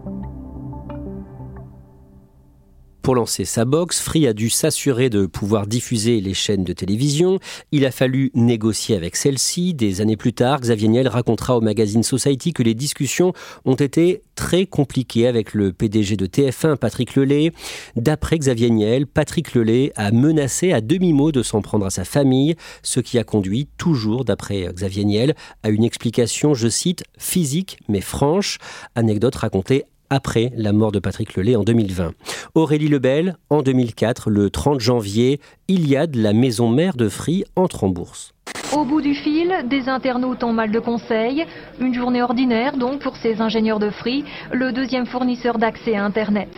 Pour 3.01 3.15
lancer 3.15 3.45
sa 3.45 3.65
box, 3.65 3.99
Free 3.99 4.27
a 4.27 4.33
dû 4.33 4.51
s'assurer 4.51 5.09
de 5.09 5.25
pouvoir 5.25 5.65
diffuser 5.65 6.21
les 6.21 6.35
chaînes 6.35 6.63
de 6.63 6.73
télévision. 6.73 7.39
Il 7.71 7.83
a 7.87 7.91
fallu 7.91 8.29
négocier 8.35 8.95
avec 8.95 9.15
celle-ci. 9.15 9.73
Des 9.73 10.01
années 10.01 10.17
plus 10.17 10.33
tard, 10.33 10.59
Xavier 10.59 10.87
Niel 10.87 11.07
racontera 11.07 11.57
au 11.57 11.61
magazine 11.61 12.03
Society 12.03 12.53
que 12.53 12.61
les 12.61 12.75
discussions 12.75 13.33
ont 13.65 13.73
été 13.73 14.21
très 14.35 14.67
compliquées 14.67 15.27
avec 15.27 15.55
le 15.55 15.73
PDG 15.73 16.15
de 16.15 16.27
TF1, 16.27 16.75
Patrick 16.75 17.15
Lelay. 17.15 17.51
D'après 17.95 18.37
Xavier 18.37 18.69
Niel, 18.69 19.07
Patrick 19.07 19.55
Lelay 19.55 19.91
a 19.95 20.11
menacé 20.11 20.71
à 20.71 20.79
demi-mot 20.79 21.31
de 21.31 21.41
s'en 21.41 21.61
prendre 21.63 21.87
à 21.87 21.89
sa 21.89 22.05
famille, 22.05 22.55
ce 22.83 22.99
qui 22.99 23.17
a 23.17 23.23
conduit, 23.23 23.67
toujours 23.77 24.25
d'après 24.25 24.67
Xavier 24.73 25.05
Niel, 25.05 25.35
à 25.63 25.69
une 25.69 25.83
explication, 25.83 26.53
je 26.53 26.67
cite, 26.67 27.03
physique 27.17 27.79
mais 27.87 28.01
franche, 28.01 28.59
anecdote 28.95 29.35
racontée 29.35 29.85
après 30.11 30.51
la 30.55 30.73
mort 30.73 30.91
de 30.91 30.99
Patrick 30.99 31.35
Lelay 31.35 31.55
en 31.55 31.63
2020. 31.63 32.11
Aurélie 32.53 32.89
Lebel, 32.89 33.37
en 33.49 33.63
2004, 33.63 34.29
le 34.29 34.51
30 34.51 34.79
janvier, 34.79 35.39
Iliade, 35.67 36.15
la 36.15 36.33
maison 36.33 36.69
mère 36.69 36.95
de 36.95 37.09
Free, 37.09 37.45
entre 37.55 37.85
en 37.85 37.89
bourse. 37.89 38.33
Au 38.73 38.85
bout 38.85 39.01
du 39.01 39.15
fil, 39.15 39.53
des 39.69 39.89
internautes 39.89 40.43
ont 40.43 40.53
mal 40.53 40.71
de 40.71 40.79
conseils. 40.79 41.45
Une 41.79 41.93
journée 41.93 42.21
ordinaire 42.21 42.77
donc 42.77 43.01
pour 43.01 43.17
ces 43.17 43.41
ingénieurs 43.41 43.79
de 43.79 43.89
Free, 43.89 44.23
le 44.51 44.71
deuxième 44.71 45.05
fournisseur 45.05 45.57
d'accès 45.57 45.95
à 45.95 46.03
Internet. 46.05 46.49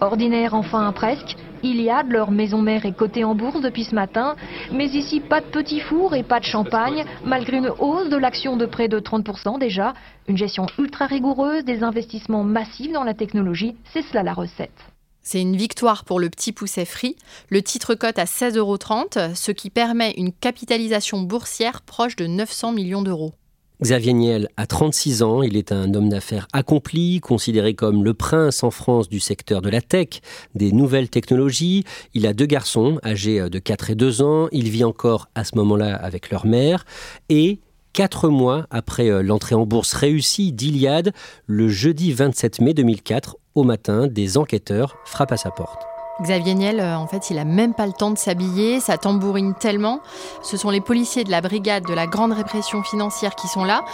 Ordinaire 0.00 0.54
enfin 0.54 0.92
presque, 0.92 1.36
Iliad, 1.62 2.10
leur 2.10 2.30
maison 2.30 2.62
mère 2.62 2.86
est 2.86 2.96
cotée 2.96 3.24
en 3.24 3.34
bourse 3.34 3.60
depuis 3.60 3.84
ce 3.84 3.94
matin, 3.94 4.36
mais 4.72 4.86
ici 4.86 5.20
pas 5.20 5.40
de 5.40 5.46
petits 5.46 5.80
fours 5.80 6.14
et 6.14 6.22
pas 6.22 6.40
de 6.40 6.44
champagne, 6.44 7.04
malgré 7.24 7.58
une 7.58 7.70
hausse 7.78 8.08
de 8.08 8.16
l'action 8.16 8.56
de 8.56 8.66
près 8.66 8.88
de 8.88 8.98
30% 8.98 9.58
déjà. 9.58 9.92
Une 10.28 10.36
gestion 10.36 10.66
ultra 10.78 11.06
rigoureuse, 11.06 11.64
des 11.64 11.82
investissements 11.82 12.44
massifs 12.44 12.92
dans 12.92 13.04
la 13.04 13.14
technologie, 13.14 13.76
c'est 13.92 14.02
cela 14.02 14.22
la 14.22 14.32
recette. 14.32 14.70
C'est 15.22 15.42
une 15.42 15.56
victoire 15.56 16.04
pour 16.04 16.18
le 16.18 16.30
petit 16.30 16.52
pousset 16.52 16.86
free. 16.86 17.16
Le 17.50 17.62
titre 17.62 17.94
cote 17.94 18.18
à 18.18 18.24
16,30 18.24 18.56
euros, 18.58 18.78
ce 19.34 19.52
qui 19.52 19.68
permet 19.68 20.12
une 20.16 20.32
capitalisation 20.32 21.20
boursière 21.20 21.82
proche 21.82 22.16
de 22.16 22.26
900 22.26 22.72
millions 22.72 23.02
d'euros. 23.02 23.34
Xavier 23.82 24.12
Niel 24.12 24.48
a 24.56 24.66
36 24.66 25.22
ans, 25.22 25.42
il 25.42 25.56
est 25.56 25.72
un 25.72 25.94
homme 25.94 26.10
d'affaires 26.10 26.48
accompli, 26.52 27.20
considéré 27.20 27.74
comme 27.74 28.04
le 28.04 28.14
prince 28.14 28.62
en 28.62 28.70
France 28.70 29.08
du 29.08 29.20
secteur 29.20 29.62
de 29.62 29.70
la 29.70 29.80
tech, 29.80 30.20
des 30.54 30.72
nouvelles 30.72 31.08
technologies. 31.08 31.84
Il 32.12 32.26
a 32.26 32.34
deux 32.34 32.46
garçons 32.46 32.98
âgés 33.04 33.48
de 33.48 33.58
4 33.58 33.90
et 33.90 33.94
2 33.94 34.22
ans, 34.22 34.48
il 34.52 34.68
vit 34.68 34.84
encore 34.84 35.28
à 35.34 35.44
ce 35.44 35.56
moment-là 35.56 35.96
avec 35.96 36.30
leur 36.30 36.46
mère 36.46 36.84
et 37.28 37.60
Quatre 37.92 38.28
mois 38.28 38.66
après 38.70 39.10
euh, 39.10 39.20
l'entrée 39.20 39.56
en 39.56 39.66
bourse 39.66 39.94
réussie 39.94 40.52
d'Iliade, 40.52 41.12
le 41.46 41.68
jeudi 41.68 42.12
27 42.12 42.60
mai 42.60 42.72
2004, 42.72 43.36
au 43.56 43.64
matin, 43.64 44.06
des 44.06 44.38
enquêteurs 44.38 44.96
frappent 45.04 45.32
à 45.32 45.36
sa 45.36 45.50
porte. 45.50 45.82
Xavier 46.22 46.54
Niel, 46.54 46.80
euh, 46.80 46.96
en 46.96 47.06
fait, 47.06 47.30
il 47.30 47.38
a 47.38 47.44
même 47.44 47.74
pas 47.74 47.86
le 47.86 47.92
temps 47.92 48.10
de 48.10 48.18
s'habiller, 48.18 48.80
ça 48.80 48.98
tambourine 48.98 49.54
tellement. 49.54 50.00
Ce 50.42 50.56
sont 50.56 50.70
les 50.70 50.80
policiers 50.80 51.24
de 51.24 51.30
la 51.30 51.40
brigade 51.40 51.84
de 51.86 51.94
la 51.94 52.06
grande 52.06 52.32
répression 52.32 52.82
financière 52.82 53.34
qui 53.34 53.48
sont 53.48 53.64
là. 53.64 53.84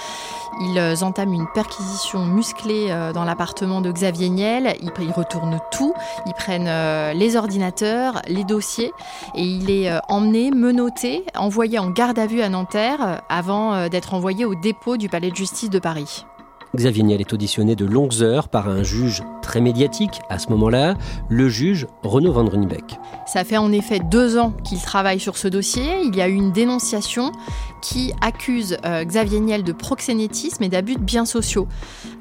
Ils 0.61 0.79
euh, 0.79 0.97
entament 1.03 1.35
une 1.35 1.47
perquisition 1.55 2.25
musclée 2.25 2.89
euh, 2.91 3.13
dans 3.13 3.25
l'appartement 3.25 3.81
de 3.81 3.93
Xavier 3.93 4.29
Niel. 4.29 4.77
Ils 4.81 5.13
retournent 5.13 5.61
tout. 5.71 5.95
Ils 6.27 6.35
prennent 6.35 6.71
les 7.17 7.37
ordinateurs, 7.37 8.23
les 8.27 8.45
dossiers, 8.45 8.93
et 9.35 9.43
il 9.43 9.71
est 9.71 9.91
emmené, 10.09 10.51
menotté, 10.51 11.25
envoyé 11.37 11.79
en 11.79 11.91
garde 11.91 12.19
à 12.19 12.27
vue 12.27 12.43
à 12.43 12.49
Nanterre 12.49 13.23
avant 13.29 13.89
d'être 13.89 14.15
envoyé 14.15 14.45
au 14.45 14.55
dépôt 14.55 14.97
du 14.97 15.09
palais 15.09 15.31
de 15.31 15.37
justice 15.37 15.71
de 15.71 15.79
Paris. 15.79 16.27
Xavier 16.77 17.03
Niel 17.03 17.21
est 17.21 17.33
auditionné 17.33 17.75
de 17.75 17.85
longues 17.85 18.23
heures 18.23 18.49
par 18.49 18.69
un 18.69 18.83
juge 18.83 19.23
très 19.43 19.61
médiatique 19.61 20.21
à 20.29 20.39
ce 20.39 20.49
moment-là, 20.51 20.95
le 21.29 21.49
juge 21.49 21.87
Renaud 22.03 22.33
Van 22.33 22.45
Runbeck. 22.45 22.99
Ça 23.27 23.45
fait 23.45 23.57
en 23.57 23.73
effet 23.73 24.01
deux 24.01 24.39
ans 24.39 24.53
qu'il 24.65 24.81
travaille 24.81 25.19
sur 25.19 25.37
ce 25.37 25.49
dossier. 25.49 26.03
Il 26.05 26.15
y 26.15 26.21
a 26.21 26.29
eu 26.29 26.35
une 26.35 26.53
dénonciation 26.53 27.33
qui 27.87 28.13
accuse 28.21 28.79
euh, 28.85 29.05
Xavier 29.05 29.39
Niel 29.39 29.63
de 29.63 29.71
proxénétisme 29.71 30.65
et 30.65 30.69
d'abus 30.69 30.97
de 30.97 31.01
biens 31.01 31.25
sociaux. 31.25 31.69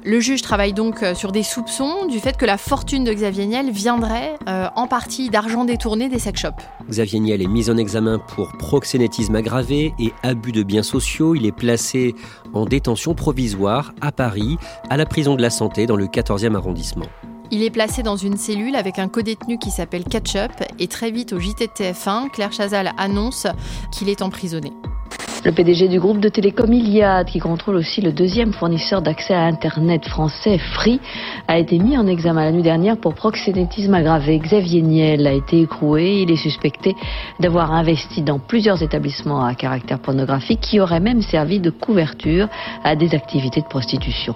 Le 0.04 0.20
juge 0.20 0.40
travaille 0.40 0.72
donc 0.72 1.02
euh, 1.02 1.16
sur 1.16 1.32
des 1.32 1.42
soupçons 1.42 2.06
du 2.06 2.20
fait 2.20 2.36
que 2.36 2.46
la 2.46 2.56
fortune 2.56 3.02
de 3.02 3.12
Xavier 3.12 3.46
Niel 3.46 3.72
viendrait 3.72 4.36
euh, 4.48 4.68
en 4.76 4.86
partie 4.86 5.28
d'argent 5.28 5.64
détourné 5.64 6.08
des 6.08 6.20
sex 6.20 6.40
shops. 6.40 6.62
Xavier 6.88 7.18
Niel 7.18 7.42
est 7.42 7.48
mis 7.48 7.68
en 7.68 7.76
examen 7.78 8.20
pour 8.20 8.52
proxénétisme 8.52 9.34
aggravé 9.34 9.92
et 9.98 10.12
abus 10.22 10.52
de 10.52 10.62
biens 10.62 10.84
sociaux. 10.84 11.34
Il 11.34 11.44
est 11.46 11.52
placé 11.52 12.14
en 12.54 12.64
détention 12.64 13.14
provisoire 13.14 13.92
à 14.00 14.12
Paris, 14.12 14.58
à 14.88 14.96
la 14.96 15.04
prison 15.04 15.34
de 15.34 15.42
la 15.42 15.50
Santé 15.50 15.86
dans 15.86 15.96
le 15.96 16.06
14e 16.06 16.54
arrondissement. 16.54 17.06
Il 17.50 17.64
est 17.64 17.70
placé 17.70 18.04
dans 18.04 18.16
une 18.16 18.36
cellule 18.36 18.76
avec 18.76 19.00
un 19.00 19.08
codétenu 19.08 19.58
qui 19.58 19.72
s'appelle 19.72 20.04
Ketchup 20.04 20.52
et 20.78 20.86
très 20.86 21.10
vite 21.10 21.32
au 21.32 21.40
JT 21.40 21.92
1 22.06 22.28
Claire 22.28 22.52
Chazal 22.52 22.92
annonce 22.98 23.48
qu'il 23.90 24.08
est 24.08 24.22
emprisonné. 24.22 24.72
Le 25.46 25.52
PDG 25.52 25.86
du 25.86 26.00
groupe 26.00 26.18
de 26.18 26.28
télécom 26.28 26.72
Iliad, 26.72 27.28
qui 27.28 27.38
contrôle 27.38 27.76
aussi 27.76 28.00
le 28.00 28.10
deuxième 28.10 28.52
fournisseur 28.52 29.00
d'accès 29.00 29.32
à 29.32 29.44
Internet 29.44 30.04
français, 30.08 30.58
Free, 30.58 30.98
a 31.46 31.56
été 31.56 31.78
mis 31.78 31.96
en 31.96 32.08
examen 32.08 32.44
la 32.44 32.50
nuit 32.50 32.64
dernière 32.64 32.96
pour 32.96 33.14
proxénétisme 33.14 33.94
aggravé. 33.94 34.40
Xavier 34.40 34.82
Niel 34.82 35.24
a 35.24 35.32
été 35.32 35.60
écroué. 35.60 36.22
Il 36.22 36.32
est 36.32 36.36
suspecté 36.36 36.96
d'avoir 37.38 37.72
investi 37.72 38.22
dans 38.22 38.40
plusieurs 38.40 38.82
établissements 38.82 39.44
à 39.44 39.54
caractère 39.54 40.00
pornographique 40.00 40.58
qui 40.58 40.80
auraient 40.80 40.98
même 40.98 41.22
servi 41.22 41.60
de 41.60 41.70
couverture 41.70 42.48
à 42.82 42.96
des 42.96 43.14
activités 43.14 43.60
de 43.60 43.68
prostitution. 43.68 44.34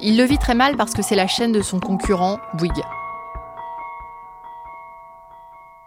Il 0.00 0.16
le 0.16 0.22
vit 0.22 0.38
très 0.38 0.54
mal 0.54 0.76
parce 0.76 0.94
que 0.94 1.02
c'est 1.02 1.16
la 1.16 1.26
chaîne 1.26 1.50
de 1.50 1.62
son 1.62 1.80
concurrent, 1.80 2.38
Bouygues. 2.56 2.84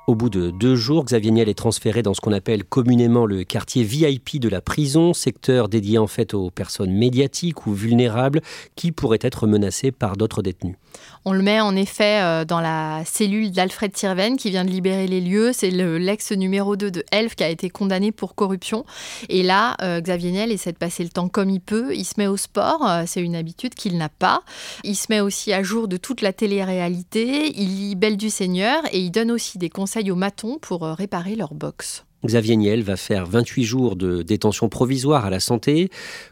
Au 0.10 0.16
bout 0.16 0.32
de 0.32 0.50
deux 0.50 0.76
jours, 0.76 1.06
Xavier 1.06 1.30
Niel 1.30 1.50
est 1.50 1.54
transféré 1.54 2.02
dans 2.02 2.16
ce 2.16 2.20
qu'on 2.20 2.32
appelle 2.32 2.64
communément 2.64 3.28
le 3.28 3.44
quartier 3.44 3.84
VIP 3.84 4.40
de 4.40 4.50
la 4.50 4.60
prison, 4.60 5.14
secteur 5.14 5.70
dédié 5.70 6.00
en 6.00 6.08
fait 6.08 6.34
aux 6.34 6.50
personnes 6.50 6.92
médiatiques 6.92 7.68
ou 7.68 7.76
vulnérables 7.76 8.42
qui 8.76 8.92
pourraient 8.92 9.20
être 9.22 9.46
menacées 9.46 9.92
par 9.92 10.18
d'autres 10.18 10.42
détenus. 10.42 10.78
On 11.26 11.34
le 11.34 11.44
met 11.44 11.60
en 11.62 11.76
effet 11.76 12.22
euh, 12.24 12.44
dans 12.44 12.60
la 12.60 13.04
cellule 13.06 13.52
d'Alfred 13.52 13.92
Tirven 13.92 14.38
qui 14.38 14.50
vient 14.50 14.66
de 14.66 14.72
libérer 14.72 15.06
les 15.06 15.22
lieux. 15.22 15.52
C'est 15.54 15.70
l'ex 15.70 16.32
numéro 16.32 16.76
2 16.76 16.90
de 16.90 17.04
Elf 17.12 17.36
qui 17.36 17.44
a 17.44 17.50
été 17.50 17.70
condamné 17.70 18.12
pour 18.12 18.34
corruption. 18.34 18.86
Et 19.28 19.44
là, 19.44 19.76
euh, 19.84 20.02
Xavier 20.02 20.32
Niel 20.32 20.52
essaie 20.52 20.72
de 20.72 20.78
passer 20.78 21.04
le 21.04 21.10
temps 21.10 21.30
comme 21.30 21.52
il 21.52 21.62
peut. 21.62 21.94
Il 21.94 22.06
se 22.06 22.16
met 22.18 22.26
au 22.26 22.38
sport, 22.38 22.88
euh, 22.90 23.04
c'est 23.06 23.22
une 23.22 23.36
habitude 23.36 23.76
qu'il 23.76 23.98
n'a 23.98 24.10
pas. 24.10 24.42
Il 24.84 24.96
se 24.96 25.06
met 25.10 25.20
aussi 25.20 25.54
à 25.54 25.62
jour 25.62 25.88
de 25.88 25.98
toute 25.98 26.22
la 26.22 26.34
télé-réalité. 26.34 27.52
Il 27.60 27.76
lit 27.76 27.96
Belle 27.96 28.18
du 28.18 28.32
Seigneur 28.32 28.82
et 28.92 29.00
il 29.00 29.12
donne 29.12 29.30
aussi 29.30 29.60
des 29.60 29.70
conseils 29.70 29.99
aux 30.08 30.16
matons 30.16 30.58
pour 30.60 30.84
réparer 30.84 31.36
leur 31.36 31.54
box. 31.54 32.06
Xavier 32.26 32.58
Niel 32.58 32.84
va 32.84 32.98
faire 32.98 33.26
28 33.26 33.64
jours 33.64 33.96
de 33.96 34.22
détention 34.22 34.70
provisoire 34.70 35.26
à 35.26 35.30
la 35.30 35.40
santé. 35.40 35.90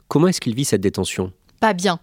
Comment 0.08 0.28
est-ce 0.28 0.42
qu'il 0.42 0.56
vit 0.56 0.66
cette 0.66 0.82
détention? 0.82 1.32
Pas 1.60 1.74
bien. 1.74 2.00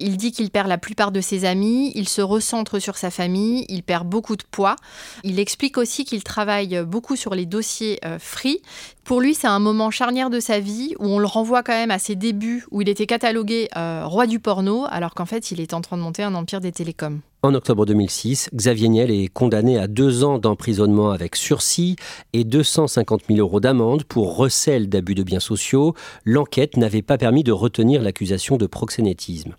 Il 0.00 0.16
dit 0.16 0.32
qu'il 0.32 0.50
perd 0.50 0.68
la 0.68 0.78
plupart 0.78 1.12
de 1.12 1.20
ses 1.20 1.44
amis, 1.44 1.92
il 1.94 2.08
se 2.08 2.20
recentre 2.20 2.80
sur 2.80 2.96
sa 2.96 3.10
famille, 3.10 3.64
il 3.68 3.82
perd 3.82 4.08
beaucoup 4.08 4.36
de 4.36 4.44
poids. 4.50 4.76
Il 5.24 5.38
explique 5.38 5.78
aussi 5.78 6.04
qu'il 6.04 6.22
travaille 6.22 6.82
beaucoup 6.84 7.16
sur 7.16 7.34
les 7.34 7.46
dossiers 7.46 7.98
euh, 8.04 8.18
free. 8.18 8.60
Pour 9.04 9.20
lui, 9.20 9.34
c'est 9.34 9.46
un 9.46 9.58
moment 9.58 9.90
charnière 9.90 10.28
de 10.28 10.38
sa 10.38 10.60
vie 10.60 10.94
où 10.98 11.06
on 11.06 11.18
le 11.18 11.26
renvoie 11.26 11.62
quand 11.62 11.72
même 11.72 11.90
à 11.90 11.98
ses 11.98 12.14
débuts 12.14 12.66
où 12.70 12.82
il 12.82 12.88
était 12.88 13.06
catalogué 13.06 13.68
euh, 13.76 14.02
roi 14.04 14.26
du 14.26 14.38
porno, 14.38 14.84
alors 14.90 15.14
qu'en 15.14 15.26
fait, 15.26 15.50
il 15.50 15.60
est 15.60 15.72
en 15.72 15.80
train 15.80 15.96
de 15.96 16.02
monter 16.02 16.22
un 16.22 16.34
empire 16.34 16.60
des 16.60 16.72
télécoms. 16.72 17.20
En 17.40 17.54
octobre 17.54 17.86
2006, 17.86 18.50
Xavier 18.52 18.88
Niel 18.88 19.12
est 19.12 19.28
condamné 19.28 19.78
à 19.78 19.86
deux 19.86 20.24
ans 20.24 20.38
d'emprisonnement 20.38 21.12
avec 21.12 21.36
sursis 21.36 21.94
et 22.32 22.42
250 22.42 23.22
000 23.28 23.38
euros 23.38 23.60
d'amende 23.60 24.02
pour 24.02 24.36
recel 24.36 24.88
d'abus 24.88 25.14
de 25.14 25.22
biens 25.22 25.38
sociaux. 25.38 25.94
L'enquête 26.24 26.76
n'avait 26.76 27.00
pas 27.00 27.16
permis 27.16 27.44
de 27.44 27.52
retenir 27.52 28.02
l'accusation 28.02 28.56
de 28.56 28.66
proxénétisme. 28.66 29.54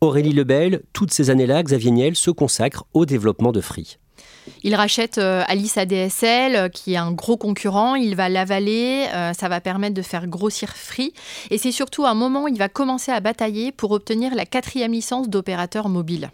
Aurélie 0.00 0.32
Lebel, 0.32 0.82
toutes 0.92 1.12
ces 1.12 1.30
années-là, 1.30 1.62
Xavier 1.62 1.90
Niel 1.90 2.16
se 2.16 2.30
consacre 2.30 2.84
au 2.94 3.06
développement 3.06 3.52
de 3.52 3.60
Free. 3.60 3.98
Il 4.64 4.74
rachète 4.74 5.18
Alice 5.18 5.78
ADSL, 5.78 6.70
qui 6.70 6.94
est 6.94 6.96
un 6.96 7.12
gros 7.12 7.36
concurrent. 7.36 7.94
Il 7.94 8.16
va 8.16 8.28
l'avaler. 8.28 9.06
ça 9.38 9.48
va 9.48 9.60
permettre 9.60 9.94
de 9.94 10.02
faire 10.02 10.26
grossir 10.26 10.70
Free. 10.70 11.12
Et 11.50 11.58
c'est 11.58 11.70
surtout 11.70 12.06
un 12.06 12.14
moment 12.14 12.44
où 12.44 12.48
il 12.48 12.58
va 12.58 12.68
commencer 12.68 13.12
à 13.12 13.20
batailler 13.20 13.70
pour 13.70 13.92
obtenir 13.92 14.34
la 14.34 14.44
quatrième 14.44 14.92
licence 14.92 15.28
d'opérateur 15.28 15.88
mobile. 15.88 16.30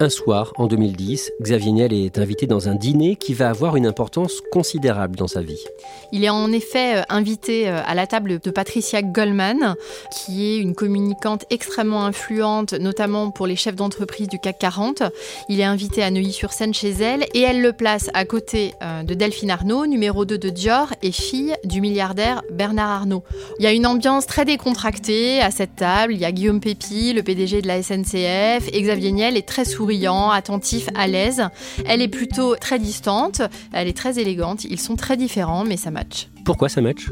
Un 0.00 0.10
soir, 0.10 0.52
en 0.58 0.68
2010, 0.68 1.32
Xavier 1.42 1.72
Niel 1.72 1.92
est 1.92 2.18
invité 2.20 2.46
dans 2.46 2.68
un 2.68 2.76
dîner 2.76 3.16
qui 3.16 3.34
va 3.34 3.50
avoir 3.50 3.74
une 3.74 3.84
importance 3.84 4.40
considérable 4.52 5.16
dans 5.16 5.26
sa 5.26 5.40
vie. 5.40 5.64
Il 6.12 6.22
est 6.22 6.28
en 6.28 6.52
effet 6.52 6.98
euh, 6.98 7.02
invité 7.08 7.68
euh, 7.68 7.80
à 7.84 7.96
la 7.96 8.06
table 8.06 8.38
de 8.38 8.50
Patricia 8.52 9.02
Goldman, 9.02 9.74
qui 10.12 10.46
est 10.46 10.58
une 10.58 10.76
communicante 10.76 11.46
extrêmement 11.50 12.04
influente, 12.04 12.74
notamment 12.74 13.32
pour 13.32 13.48
les 13.48 13.56
chefs 13.56 13.74
d'entreprise 13.74 14.28
du 14.28 14.38
CAC 14.38 14.58
40. 14.60 15.02
Il 15.48 15.58
est 15.58 15.64
invité 15.64 16.04
à 16.04 16.12
Neuilly-sur-Seine 16.12 16.74
chez 16.74 16.90
elle 16.90 17.26
et 17.34 17.40
elle 17.40 17.60
le 17.60 17.72
place 17.72 18.08
à 18.14 18.24
côté 18.24 18.74
euh, 18.84 19.02
de 19.02 19.14
Delphine 19.14 19.50
Arnaud, 19.50 19.86
numéro 19.86 20.24
2 20.24 20.38
de 20.38 20.48
Dior 20.48 20.92
et 21.02 21.10
fille 21.10 21.56
du 21.64 21.80
milliardaire 21.80 22.42
Bernard 22.52 22.90
Arnault. 22.90 23.24
Il 23.58 23.64
y 23.64 23.66
a 23.66 23.72
une 23.72 23.84
ambiance 23.84 24.26
très 24.26 24.44
décontractée 24.44 25.40
à 25.40 25.50
cette 25.50 25.74
table. 25.74 26.12
Il 26.12 26.20
y 26.20 26.24
a 26.24 26.30
Guillaume 26.30 26.60
Pépi, 26.60 27.12
le 27.12 27.24
PDG 27.24 27.62
de 27.62 27.66
la 27.66 27.82
SNCF, 27.82 28.68
et 28.72 28.80
Xavier 28.80 29.10
Niel 29.10 29.36
est 29.36 29.46
très 29.46 29.64
souriant 29.88 30.30
attentif, 30.30 30.88
à 30.94 31.06
l'aise. 31.06 31.42
Elle 31.86 32.02
est 32.02 32.08
plutôt 32.08 32.56
très 32.56 32.78
distante, 32.78 33.40
elle 33.72 33.88
est 33.88 33.96
très 33.96 34.18
élégante. 34.18 34.64
Ils 34.64 34.78
sont 34.78 34.96
très 34.96 35.16
différents, 35.16 35.64
mais 35.64 35.78
ça 35.78 35.90
match. 35.90 36.28
Pourquoi 36.44 36.68
ça 36.68 36.82
match? 36.82 37.06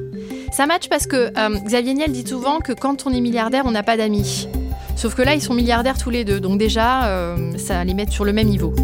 Ça 0.53 0.67
match 0.67 0.89
parce 0.91 1.07
que 1.07 1.33
euh, 1.39 1.59
Xavier 1.65 1.95
Niel 1.95 2.13
dit 2.13 2.27
souvent 2.27 2.59
que 2.59 2.73
quand 2.73 3.07
on 3.07 3.13
est 3.13 3.21
milliardaire, 3.23 3.65
on 3.65 3.71
n'a 3.71 3.83
pas 3.83 3.97
d'amis. 3.97 4.47
Sauf 4.95 5.15
que 5.15 5.23
là, 5.23 5.35
ils 5.35 5.41
sont 5.41 5.55
milliardaires 5.55 5.97
tous 5.97 6.11
les 6.11 6.25
deux, 6.25 6.39
donc 6.39 6.59
déjà, 6.59 7.09
euh, 7.09 7.57
ça 7.57 7.83
les 7.83 7.95
met 7.95 8.11
sur 8.11 8.27
le 8.27 8.35
même 8.35 8.49
niveau. 8.49 8.75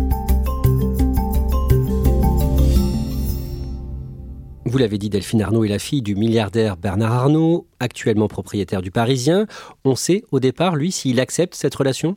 Vous 4.64 4.78
l'avez 4.78 4.96
dit, 4.96 5.10
Delphine 5.10 5.42
Arnaud 5.42 5.64
est 5.64 5.68
la 5.68 5.78
fille 5.78 6.00
du 6.00 6.14
milliardaire 6.14 6.78
Bernard 6.78 7.12
Arnault, 7.12 7.66
actuellement 7.78 8.26
propriétaire 8.26 8.80
du 8.80 8.90
Parisien. 8.90 9.46
On 9.84 9.96
sait 9.96 10.22
au 10.30 10.40
départ, 10.40 10.76
lui, 10.76 10.92
s'il 10.92 11.20
accepte 11.20 11.54
cette 11.54 11.74
relation? 11.74 12.16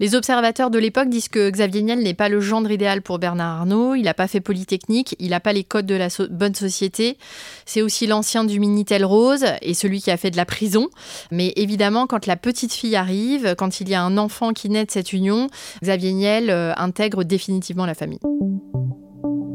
Les 0.00 0.14
observateurs 0.14 0.70
de 0.70 0.78
l'époque 0.78 1.08
disent 1.08 1.28
que 1.28 1.50
Xavier 1.50 1.82
Niel 1.82 2.02
n'est 2.02 2.14
pas 2.14 2.28
le 2.28 2.40
gendre 2.40 2.70
idéal 2.70 3.02
pour 3.02 3.18
Bernard 3.18 3.60
Arnault. 3.60 3.94
Il 3.94 4.02
n'a 4.02 4.14
pas 4.14 4.28
fait 4.28 4.40
Polytechnique, 4.40 5.16
il 5.18 5.30
n'a 5.30 5.40
pas 5.40 5.52
les 5.52 5.64
codes 5.64 5.86
de 5.86 5.94
la 5.94 6.08
bonne 6.30 6.54
société. 6.54 7.16
C'est 7.66 7.82
aussi 7.82 8.06
l'ancien 8.06 8.44
du 8.44 8.60
Minitel 8.60 9.04
Rose 9.04 9.44
et 9.62 9.74
celui 9.74 10.00
qui 10.00 10.10
a 10.10 10.16
fait 10.16 10.30
de 10.30 10.36
la 10.36 10.44
prison. 10.44 10.88
Mais 11.30 11.52
évidemment, 11.56 12.06
quand 12.06 12.26
la 12.26 12.36
petite 12.36 12.72
fille 12.72 12.96
arrive, 12.96 13.54
quand 13.56 13.80
il 13.80 13.88
y 13.88 13.94
a 13.94 14.02
un 14.02 14.18
enfant 14.18 14.52
qui 14.52 14.70
naît 14.70 14.84
de 14.84 14.90
cette 14.90 15.12
union, 15.12 15.48
Xavier 15.82 16.12
Niel 16.12 16.50
euh, 16.50 16.72
intègre 16.76 17.24
définitivement 17.24 17.86
la 17.86 17.94
famille. 17.94 18.20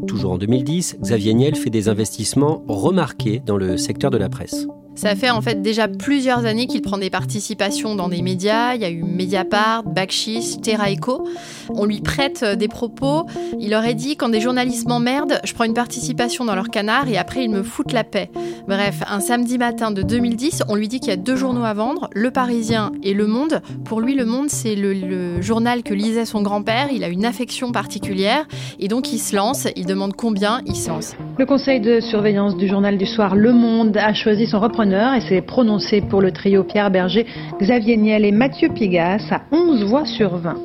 Toujours 0.08 0.34
en 0.34 0.38
2010, 0.38 0.98
Xavier 1.02 1.34
Niel 1.34 1.56
fait 1.56 1.70
des 1.70 1.88
investissements 1.88 2.64
remarqués 2.68 3.42
dans 3.46 3.58
le 3.58 3.78
secteur 3.78 4.12
de 4.12 4.18
la 4.18 4.30
presse. 4.30 4.68
Ça 4.96 5.16
fait 5.16 5.32
en 5.32 5.42
fait 5.42 5.62
déjà 5.62 5.88
plusieurs 5.88 6.46
années 6.46 6.68
qu'il 6.68 6.82
prend 6.82 6.98
des 6.98 7.10
participations 7.10 7.96
dans 7.96 8.10
des 8.10 8.22
médias. 8.22 8.76
Il 8.76 8.82
y 8.82 8.86
a 8.86 8.90
eu 8.90 9.04
Mediapart, 9.04 9.84
Bakchis, 9.84 10.60
Terra 10.62 10.92
Echo. 10.92 11.28
On 11.70 11.86
lui 11.86 12.02
prête 12.02 12.44
euh, 12.44 12.56
des 12.56 12.68
propos. 12.68 13.26
Il 13.60 13.74
aurait 13.74 13.96
dit 13.96 14.16
quand 14.16 14.30
des 14.30 14.40
journalistes 14.40 14.88
m'emmerdent, 14.88 15.40
je 15.44 15.54
prends 15.54 15.64
une 15.64 15.74
participation 15.74 16.46
dans 16.46 16.56
leur 16.56 16.70
canard 16.70 17.08
et 17.08 17.18
après 17.18 17.44
ils 17.44 17.50
me 17.50 17.64
foutent 17.64 17.92
la 17.92 18.04
paix. 18.04 18.30
Bref, 18.68 19.02
un 19.10 19.20
samedi 19.20 19.58
matin 19.58 19.92
de 19.92 20.04
2010, 20.04 20.64
on 20.70 20.76
lui 20.76 20.88
dit 20.88 21.00
qu'il 21.00 21.10
y 21.10 21.14
a 21.14 21.18
deux 21.18 21.36
journaux 21.36 21.66
à 21.66 21.74
vendre, 21.74 22.10
Le 22.14 22.32
Parisien 22.32 22.92
et 23.02 23.14
Le 23.14 23.26
Monde. 23.26 23.62
Pour 23.86 24.00
lui, 24.00 24.16
Le 24.16 24.26
Monde, 24.26 24.50
c'est 24.50 24.76
le, 24.76 24.94
le 24.94 25.42
journal 25.42 25.84
que 25.84 25.94
lisait 25.94 26.26
son 26.26 26.42
grand-père. 26.42 26.90
Il 26.92 27.04
a 27.04 27.08
une 27.08 27.26
affection 27.26 27.72
particulière 27.72 28.46
et 28.80 28.88
donc 28.88 29.12
il 29.12 29.20
se 29.20 29.36
lance. 29.36 29.68
Il 29.76 29.86
demande 29.86 30.14
combien, 30.16 30.62
il 30.66 30.76
se 30.76 30.90
lance. 30.90 31.16
Le 31.38 31.46
conseil 31.46 31.82
de 31.82 32.00
surveillance 32.00 32.56
du 32.58 32.68
journal 32.68 32.98
du 32.98 33.06
soir 33.06 33.36
Le 33.36 33.54
Monde 33.54 33.98
a 33.98 34.14
choisi 34.14 34.46
son 34.46 34.60
repreneur 34.84 35.14
et 35.14 35.22
s'est 35.22 35.42
prononcé 35.42 36.02
pour 36.02 36.22
le 36.22 36.32
trio 36.32 36.64
Pierre 36.64 36.92
Berger, 36.92 37.26
Xavier 37.62 37.96
Niel 37.96 38.26
et 38.26 38.32
Mathieu 38.32 38.68
Pigas 38.68 39.24
à 39.32 39.42
11 39.54 39.86
voix 39.86 40.06
sur 40.06 40.36
20. 40.36 40.58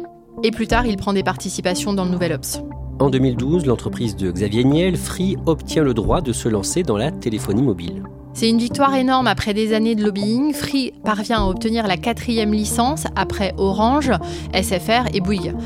Et 0.42 0.50
plus 0.50 0.66
tard, 0.66 0.86
il 0.86 0.96
prend 0.96 1.12
des 1.12 1.22
participations 1.22 1.92
dans 1.92 2.04
le 2.04 2.10
Nouvel 2.10 2.32
Ops. 2.32 2.60
En 2.98 3.10
2012, 3.10 3.66
l'entreprise 3.66 4.16
de 4.16 4.32
Xavier 4.32 4.64
Niel, 4.64 4.96
Free, 4.96 5.36
obtient 5.46 5.84
le 5.84 5.94
droit 5.94 6.20
de 6.20 6.32
se 6.32 6.48
lancer 6.48 6.82
dans 6.82 6.96
la 6.96 7.12
téléphonie 7.12 7.62
mobile. 7.62 8.02
C'est 8.38 8.48
une 8.48 8.58
victoire 8.58 8.94
énorme 8.94 9.26
après 9.26 9.52
des 9.52 9.74
années 9.74 9.96
de 9.96 10.04
lobbying. 10.04 10.54
Free 10.54 10.92
parvient 11.04 11.42
à 11.42 11.48
obtenir 11.48 11.88
la 11.88 11.96
quatrième 11.96 12.52
licence 12.52 13.02
après 13.16 13.52
Orange, 13.58 14.12
SFR 14.54 15.12
et 15.12 15.20
Bouygues. 15.20 15.56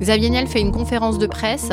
Xavier 0.00 0.30
Niel 0.30 0.46
fait 0.46 0.60
une 0.60 0.70
conférence 0.70 1.18
de 1.18 1.26
presse 1.26 1.70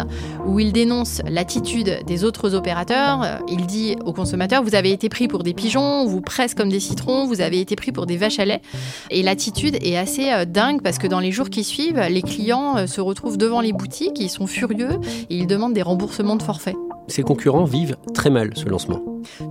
où 0.47 0.59
il 0.59 0.73
dénonce 0.73 1.21
l'attitude 1.29 1.99
des 2.07 2.23
autres 2.23 2.55
opérateurs. 2.55 3.39
Il 3.47 3.67
dit 3.67 3.97
aux 4.03 4.13
consommateurs 4.13 4.63
Vous 4.63 4.73
avez 4.73 4.91
été 4.91 5.09
pris 5.09 5.27
pour 5.27 5.43
des 5.43 5.53
pigeons, 5.53 6.01
on 6.01 6.07
vous 6.07 6.21
presse 6.21 6.55
comme 6.55 6.69
des 6.69 6.79
citrons, 6.79 7.27
vous 7.27 7.41
avez 7.41 7.61
été 7.61 7.75
pris 7.75 7.91
pour 7.91 8.07
des 8.07 8.17
vaches 8.17 8.39
à 8.39 8.45
lait. 8.45 8.63
Et 9.11 9.21
l'attitude 9.21 9.77
est 9.83 9.95
assez 9.95 10.31
euh, 10.31 10.45
dingue 10.45 10.81
parce 10.81 10.97
que 10.97 11.05
dans 11.05 11.19
les 11.19 11.31
jours 11.31 11.51
qui 11.51 11.63
suivent, 11.63 12.01
les 12.09 12.23
clients 12.23 12.77
euh, 12.77 12.87
se 12.87 12.99
retrouvent 12.99 13.37
devant 13.37 13.61
les 13.61 13.73
boutiques, 13.73 14.19
ils 14.19 14.27
sont 14.27 14.47
furieux 14.47 14.99
et 15.29 15.37
ils 15.37 15.45
demandent 15.45 15.73
des 15.73 15.83
remboursements 15.83 16.35
de 16.35 16.41
forfait. 16.41 16.73
Ses 17.07 17.23
concurrents 17.23 17.63
vivent 17.63 17.95
très 18.13 18.29
mal 18.29 18.51
ce 18.55 18.67
lancement. 18.67 19.01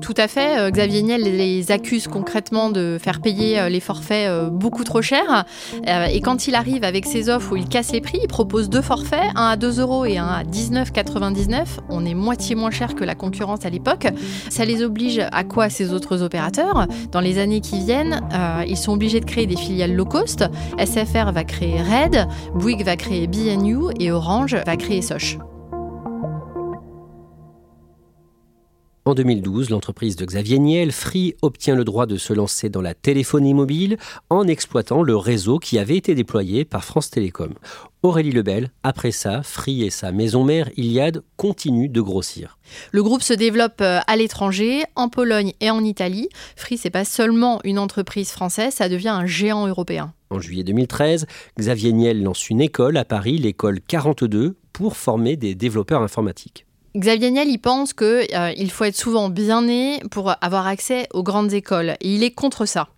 Tout 0.00 0.14
à 0.16 0.28
fait. 0.28 0.58
Euh, 0.58 0.70
Xavier 0.70 1.02
Niel 1.02 1.22
les 1.22 1.70
accuse 1.70 2.08
concrètement 2.08 2.70
de 2.70 2.98
faire 3.00 3.20
payer 3.20 3.58
euh, 3.58 3.68
les 3.68 3.80
forfaits 3.80 4.28
euh, 4.28 4.48
beaucoup 4.50 4.84
trop 4.84 5.02
cher. 5.02 5.44
Et 6.10 6.20
quand 6.20 6.48
il 6.48 6.54
arrive 6.54 6.84
avec 6.84 7.06
ses 7.06 7.28
offres 7.28 7.52
où 7.52 7.56
il 7.56 7.68
casse 7.68 7.92
les 7.92 8.00
prix, 8.00 8.18
il 8.22 8.28
propose 8.28 8.68
deux 8.68 8.82
forfaits, 8.82 9.30
un 9.34 9.48
à 9.48 9.56
2 9.56 9.80
euros 9.80 10.04
et 10.04 10.18
un 10.18 10.26
à 10.26 10.42
19,99. 10.42 11.64
On 11.88 12.04
est 12.04 12.14
moitié 12.14 12.54
moins 12.54 12.70
cher 12.70 12.94
que 12.94 13.04
la 13.04 13.14
concurrence 13.14 13.64
à 13.64 13.70
l'époque. 13.70 14.06
Ça 14.50 14.64
les 14.64 14.82
oblige 14.82 15.20
à 15.32 15.44
quoi 15.44 15.68
ces 15.68 15.92
autres 15.92 16.22
opérateurs? 16.22 16.86
Dans 17.12 17.20
les 17.20 17.38
années 17.38 17.60
qui 17.60 17.80
viennent, 17.80 18.20
ils 18.66 18.76
sont 18.76 18.92
obligés 18.92 19.20
de 19.20 19.26
créer 19.26 19.46
des 19.46 19.56
filiales 19.56 19.94
low 19.94 20.04
cost. 20.04 20.44
SFR 20.78 21.32
va 21.32 21.44
créer 21.44 21.80
Red, 21.80 22.26
Bouygues 22.54 22.84
va 22.84 22.96
créer 22.96 23.26
BNU 23.26 23.92
et 24.00 24.10
Orange 24.10 24.56
va 24.66 24.76
créer 24.76 25.02
Soch. 25.02 25.38
En 29.06 29.14
2012, 29.14 29.70
l'entreprise 29.70 30.16
de 30.16 30.24
Xavier 30.24 30.58
Niel, 30.58 30.90
Free, 30.90 31.36
obtient 31.40 31.76
le 31.76 31.84
droit 31.84 32.06
de 32.06 32.16
se 32.16 32.32
lancer 32.32 32.70
dans 32.70 32.80
la 32.80 32.92
téléphonie 32.92 33.54
mobile 33.54 33.98
en 34.30 34.48
exploitant 34.48 35.04
le 35.04 35.16
réseau 35.16 35.60
qui 35.60 35.78
avait 35.78 35.96
été 35.96 36.16
déployé 36.16 36.64
par 36.64 36.84
France 36.84 37.10
Télécom. 37.10 37.54
Aurélie 38.02 38.32
Lebel, 38.32 38.72
après 38.82 39.12
ça, 39.12 39.44
Free 39.44 39.84
et 39.84 39.90
sa 39.90 40.10
maison 40.10 40.42
mère 40.42 40.70
Iliad 40.76 41.22
continuent 41.36 41.88
de 41.88 42.00
grossir. 42.00 42.58
Le 42.90 43.00
groupe 43.04 43.22
se 43.22 43.32
développe 43.32 43.80
euh, 43.80 44.00
à 44.08 44.16
l'étranger, 44.16 44.82
en 44.96 45.08
Pologne 45.08 45.52
et 45.60 45.70
en 45.70 45.84
Italie. 45.84 46.28
Free, 46.56 46.76
c'est 46.76 46.90
pas 46.90 47.04
seulement 47.04 47.60
une 47.62 47.78
entreprise 47.78 48.30
française, 48.30 48.74
ça 48.74 48.88
devient 48.88 49.10
un 49.10 49.24
géant 49.26 49.68
européen. 49.68 50.14
En 50.30 50.40
juillet 50.40 50.64
2013, 50.64 51.26
Xavier 51.56 51.92
Niel 51.92 52.24
lance 52.24 52.50
une 52.50 52.60
école 52.60 52.96
à 52.96 53.04
Paris, 53.04 53.38
l'école 53.38 53.80
42, 53.80 54.56
pour 54.72 54.96
former 54.96 55.36
des 55.36 55.54
développeurs 55.54 56.02
informatiques. 56.02 56.65
Xavier 56.96 57.30
Niel, 57.30 57.48
il 57.48 57.58
pense 57.58 57.92
qu'il 57.92 58.06
euh, 58.06 58.68
faut 58.70 58.84
être 58.84 58.96
souvent 58.96 59.28
bien 59.28 59.62
né 59.62 60.00
pour 60.10 60.32
avoir 60.40 60.66
accès 60.66 61.06
aux 61.12 61.22
grandes 61.22 61.52
écoles. 61.52 61.96
Et 62.00 62.14
il 62.14 62.22
est 62.22 62.30
contre 62.30 62.64
ça. 62.64 62.88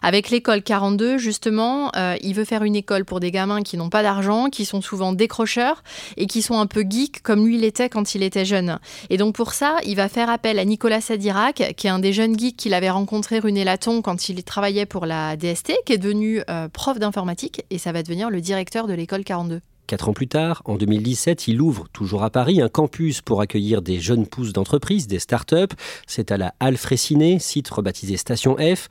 Avec 0.00 0.30
l'école 0.30 0.62
42, 0.62 1.18
justement, 1.18 1.90
euh, 1.96 2.14
il 2.20 2.34
veut 2.34 2.44
faire 2.44 2.62
une 2.62 2.76
école 2.76 3.04
pour 3.04 3.18
des 3.18 3.32
gamins 3.32 3.62
qui 3.62 3.76
n'ont 3.76 3.90
pas 3.90 4.04
d'argent, 4.04 4.48
qui 4.48 4.64
sont 4.64 4.80
souvent 4.80 5.12
décrocheurs 5.12 5.82
et 6.16 6.26
qui 6.26 6.40
sont 6.40 6.58
un 6.58 6.66
peu 6.66 6.84
geeks 6.88 7.20
comme 7.22 7.46
lui 7.46 7.58
l'était 7.58 7.88
quand 7.88 8.14
il 8.14 8.22
était 8.22 8.44
jeune. 8.44 8.78
Et 9.10 9.16
donc 9.16 9.34
pour 9.34 9.52
ça, 9.52 9.76
il 9.84 9.96
va 9.96 10.08
faire 10.08 10.30
appel 10.30 10.58
à 10.60 10.64
Nicolas 10.64 11.00
Sadirac, 11.00 11.74
qui 11.76 11.86
est 11.88 11.90
un 11.90 11.98
des 11.98 12.12
jeunes 12.12 12.38
geeks 12.38 12.56
qu'il 12.56 12.74
avait 12.74 12.90
rencontré 12.90 13.40
rue 13.40 13.52
Nélaton 13.52 14.02
quand 14.02 14.28
il 14.28 14.44
travaillait 14.44 14.86
pour 14.86 15.04
la 15.04 15.36
DST, 15.36 15.72
qui 15.84 15.92
est 15.92 15.98
devenu 15.98 16.42
euh, 16.48 16.68
prof 16.68 16.98
d'informatique 16.98 17.64
et 17.70 17.78
ça 17.78 17.90
va 17.90 18.04
devenir 18.04 18.30
le 18.30 18.40
directeur 18.40 18.86
de 18.86 18.94
l'école 18.94 19.24
42. 19.24 19.60
Quatre 19.88 20.10
ans 20.10 20.12
plus 20.12 20.28
tard, 20.28 20.60
en 20.66 20.76
2017, 20.76 21.48
il 21.48 21.62
ouvre, 21.62 21.86
toujours 21.94 22.22
à 22.22 22.28
Paris, 22.28 22.60
un 22.60 22.68
campus 22.68 23.22
pour 23.22 23.40
accueillir 23.40 23.80
des 23.80 24.00
jeunes 24.00 24.26
pousses 24.26 24.52
d'entreprise, 24.52 25.06
des 25.06 25.18
start-up. 25.18 25.72
C'est 26.06 26.30
à 26.30 26.36
la 26.36 26.54
Halle 26.60 26.76
Fraissinet, 26.76 27.38
site 27.38 27.70
rebaptisé 27.70 28.18
Station 28.18 28.58
F. 28.58 28.88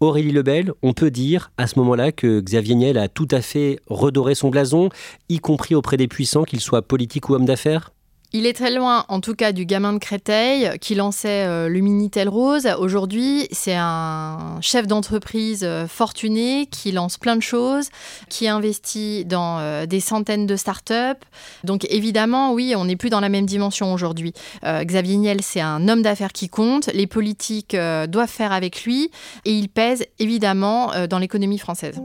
Aurélie 0.00 0.32
Lebel, 0.32 0.72
on 0.82 0.94
peut 0.94 1.10
dire 1.10 1.50
à 1.58 1.66
ce 1.66 1.78
moment-là 1.80 2.12
que 2.12 2.40
Xavier 2.40 2.76
Niel 2.76 2.96
a 2.96 3.08
tout 3.08 3.28
à 3.30 3.42
fait 3.42 3.78
redoré 3.88 4.34
son 4.34 4.48
blason, 4.48 4.88
y 5.28 5.38
compris 5.38 5.74
auprès 5.74 5.98
des 5.98 6.08
puissants, 6.08 6.44
qu'ils 6.44 6.62
soient 6.62 6.80
politiques 6.80 7.28
ou 7.28 7.34
hommes 7.34 7.44
d'affaires? 7.44 7.92
Il 8.34 8.44
est 8.44 8.52
très 8.52 8.70
loin, 8.70 9.06
en 9.08 9.20
tout 9.20 9.34
cas, 9.34 9.52
du 9.52 9.64
gamin 9.64 9.94
de 9.94 9.98
Créteil 9.98 10.78
qui 10.80 10.94
lançait 10.94 11.46
euh, 11.46 11.68
le 11.68 11.80
Minitel 11.80 12.28
Rose. 12.28 12.68
Aujourd'hui, 12.78 13.48
c'est 13.52 13.74
un 13.74 14.58
chef 14.60 14.86
d'entreprise 14.86 15.64
euh, 15.64 15.86
fortuné 15.86 16.66
qui 16.70 16.92
lance 16.92 17.16
plein 17.16 17.36
de 17.36 17.42
choses, 17.42 17.88
qui 18.28 18.46
investit 18.46 19.24
dans 19.24 19.60
euh, 19.60 19.86
des 19.86 20.00
centaines 20.00 20.46
de 20.46 20.56
startups. 20.56 21.24
Donc, 21.64 21.86
évidemment, 21.88 22.52
oui, 22.52 22.74
on 22.76 22.84
n'est 22.84 22.96
plus 22.96 23.08
dans 23.08 23.20
la 23.20 23.30
même 23.30 23.46
dimension 23.46 23.94
aujourd'hui. 23.94 24.34
Xavier 24.62 25.16
Niel, 25.16 25.40
c'est 25.42 25.60
un 25.60 25.88
homme 25.88 26.02
d'affaires 26.02 26.32
qui 26.32 26.48
compte. 26.48 26.88
Les 26.92 27.06
politiques 27.06 27.74
doivent 28.08 28.28
faire 28.28 28.52
avec 28.52 28.84
lui 28.84 29.10
et 29.44 29.52
il 29.52 29.68
pèse 29.68 30.04
évidemment 30.18 30.92
dans 31.08 31.18
l'économie 31.18 31.58
française. 31.58 32.00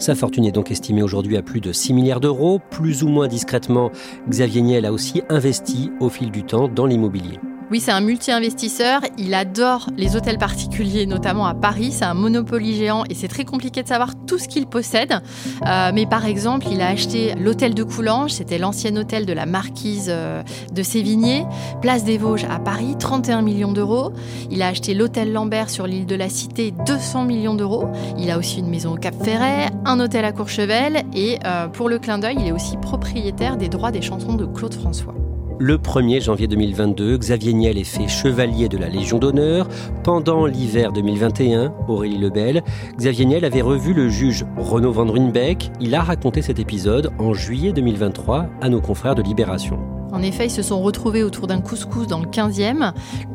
Sa 0.00 0.14
fortune 0.14 0.46
est 0.46 0.52
donc 0.52 0.70
estimée 0.70 1.02
aujourd'hui 1.02 1.36
à 1.36 1.42
plus 1.42 1.60
de 1.60 1.72
6 1.72 1.92
milliards 1.92 2.20
d'euros. 2.20 2.58
Plus 2.70 3.02
ou 3.02 3.08
moins 3.08 3.28
discrètement, 3.28 3.90
Xavier 4.30 4.62
Niel 4.62 4.86
a 4.86 4.92
aussi 4.94 5.22
investi 5.28 5.92
au 6.00 6.08
fil 6.08 6.30
du 6.30 6.42
temps 6.42 6.68
dans 6.68 6.86
l'immobilier. 6.86 7.38
Oui, 7.70 7.78
c'est 7.78 7.92
un 7.92 8.00
multi-investisseur. 8.00 9.00
Il 9.16 9.32
adore 9.32 9.90
les 9.96 10.16
hôtels 10.16 10.38
particuliers, 10.38 11.06
notamment 11.06 11.46
à 11.46 11.54
Paris. 11.54 11.92
C'est 11.92 12.04
un 12.04 12.14
monopoly 12.14 12.74
géant 12.74 13.04
et 13.08 13.14
c'est 13.14 13.28
très 13.28 13.44
compliqué 13.44 13.84
de 13.84 13.88
savoir 13.88 14.10
tout 14.26 14.38
ce 14.38 14.48
qu'il 14.48 14.66
possède. 14.66 15.20
Euh, 15.66 15.92
mais 15.94 16.04
par 16.04 16.26
exemple, 16.26 16.66
il 16.68 16.80
a 16.80 16.88
acheté 16.88 17.32
l'hôtel 17.36 17.74
de 17.74 17.84
Coulanges. 17.84 18.32
C'était 18.32 18.58
l'ancien 18.58 18.96
hôtel 18.96 19.24
de 19.24 19.32
la 19.32 19.46
marquise 19.46 20.08
euh, 20.08 20.42
de 20.72 20.82
Sévigné. 20.82 21.46
Place 21.80 22.02
des 22.02 22.18
Vosges 22.18 22.46
à 22.50 22.58
Paris, 22.58 22.96
31 22.98 23.42
millions 23.42 23.72
d'euros. 23.72 24.12
Il 24.50 24.62
a 24.62 24.66
acheté 24.66 24.92
l'hôtel 24.92 25.32
Lambert 25.32 25.70
sur 25.70 25.86
l'île 25.86 26.06
de 26.06 26.16
la 26.16 26.28
Cité, 26.28 26.74
200 26.86 27.22
millions 27.22 27.54
d'euros. 27.54 27.86
Il 28.18 28.32
a 28.32 28.38
aussi 28.38 28.58
une 28.58 28.68
maison 28.68 28.94
au 28.94 28.96
Cap 28.96 29.14
Ferret, 29.22 29.70
un 29.84 30.00
hôtel 30.00 30.24
à 30.24 30.32
Courchevel. 30.32 31.04
Et 31.14 31.38
euh, 31.44 31.68
pour 31.68 31.88
le 31.88 32.00
clin 32.00 32.18
d'œil, 32.18 32.36
il 32.40 32.48
est 32.48 32.52
aussi 32.52 32.76
propriétaire 32.78 33.56
des 33.56 33.68
droits 33.68 33.92
des 33.92 34.02
chansons 34.02 34.34
de 34.34 34.44
Claude 34.44 34.74
François. 34.74 35.14
Le 35.62 35.76
1er 35.76 36.22
janvier 36.22 36.46
2022, 36.46 37.18
Xavier 37.18 37.52
Niel 37.52 37.76
est 37.76 37.84
fait 37.84 38.08
chevalier 38.08 38.70
de 38.70 38.78
la 38.78 38.88
Légion 38.88 39.18
d'honneur. 39.18 39.68
Pendant 40.02 40.46
l'hiver 40.46 40.90
2021, 40.90 41.74
Aurélie 41.86 42.16
Lebel, 42.16 42.62
Xavier 42.96 43.26
Niel 43.26 43.44
avait 43.44 43.60
revu 43.60 43.92
le 43.92 44.08
juge 44.08 44.46
Renaud 44.56 44.92
Van 44.92 45.04
Ruynbeck. 45.04 45.70
Il 45.78 45.94
a 45.94 46.00
raconté 46.00 46.40
cet 46.40 46.58
épisode 46.60 47.12
en 47.18 47.34
juillet 47.34 47.74
2023 47.74 48.46
à 48.62 48.70
nos 48.70 48.80
confrères 48.80 49.14
de 49.14 49.20
Libération. 49.20 49.99
En 50.12 50.22
effet, 50.22 50.46
ils 50.46 50.50
se 50.50 50.62
sont 50.62 50.80
retrouvés 50.80 51.22
autour 51.22 51.46
d'un 51.46 51.60
couscous 51.60 52.06
dans 52.06 52.20
le 52.20 52.26
15e. 52.26 52.92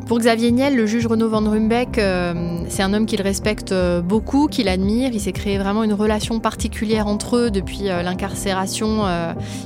Pour 0.07 0.19
Xavier 0.19 0.51
Niel, 0.51 0.75
le 0.75 0.85
juge 0.85 1.07
Renaud 1.07 1.29
Van 1.29 1.41
Rumbeck, 1.49 1.97
euh, 1.97 2.59
c'est 2.69 2.83
un 2.83 2.93
homme 2.93 3.07
qu'il 3.07 3.21
respecte 3.21 3.71
euh, 3.71 4.01
beaucoup, 4.01 4.47
qu'il 4.47 4.67
admire. 4.67 5.11
Il 5.13 5.19
s'est 5.19 5.31
créé 5.31 5.57
vraiment 5.57 5.83
une 5.83 5.93
relation 5.93 6.39
particulière 6.39 7.07
entre 7.07 7.37
eux 7.37 7.49
depuis 7.49 7.89
euh, 7.89 8.03
l'incarcération 8.03 9.05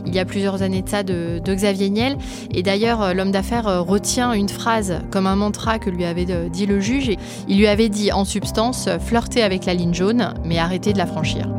il 0.05 0.13
y 0.13 0.19
a 0.19 0.25
plusieurs 0.25 0.61
années 0.61 0.81
de 0.81 0.89
ça 0.89 1.03
de, 1.03 1.39
de 1.43 1.53
Xavier 1.53 1.89
Niel. 1.89 2.17
Et 2.53 2.63
d'ailleurs, 2.63 3.13
l'homme 3.13 3.31
d'affaires 3.31 3.85
retient 3.85 4.33
une 4.33 4.49
phrase 4.49 4.99
comme 5.11 5.27
un 5.27 5.35
mantra 5.35 5.79
que 5.79 5.89
lui 5.89 6.05
avait 6.05 6.25
dit 6.49 6.65
le 6.65 6.79
juge. 6.79 7.11
Il 7.47 7.57
lui 7.57 7.67
avait 7.67 7.89
dit 7.89 8.11
en 8.11 8.25
substance 8.25 8.89
flirter 8.99 9.43
avec 9.43 9.65
la 9.65 9.73
ligne 9.73 9.93
jaune, 9.93 10.33
mais 10.45 10.57
arrêter 10.57 10.93
de 10.93 10.97
la 10.97 11.05
franchir. 11.05 11.49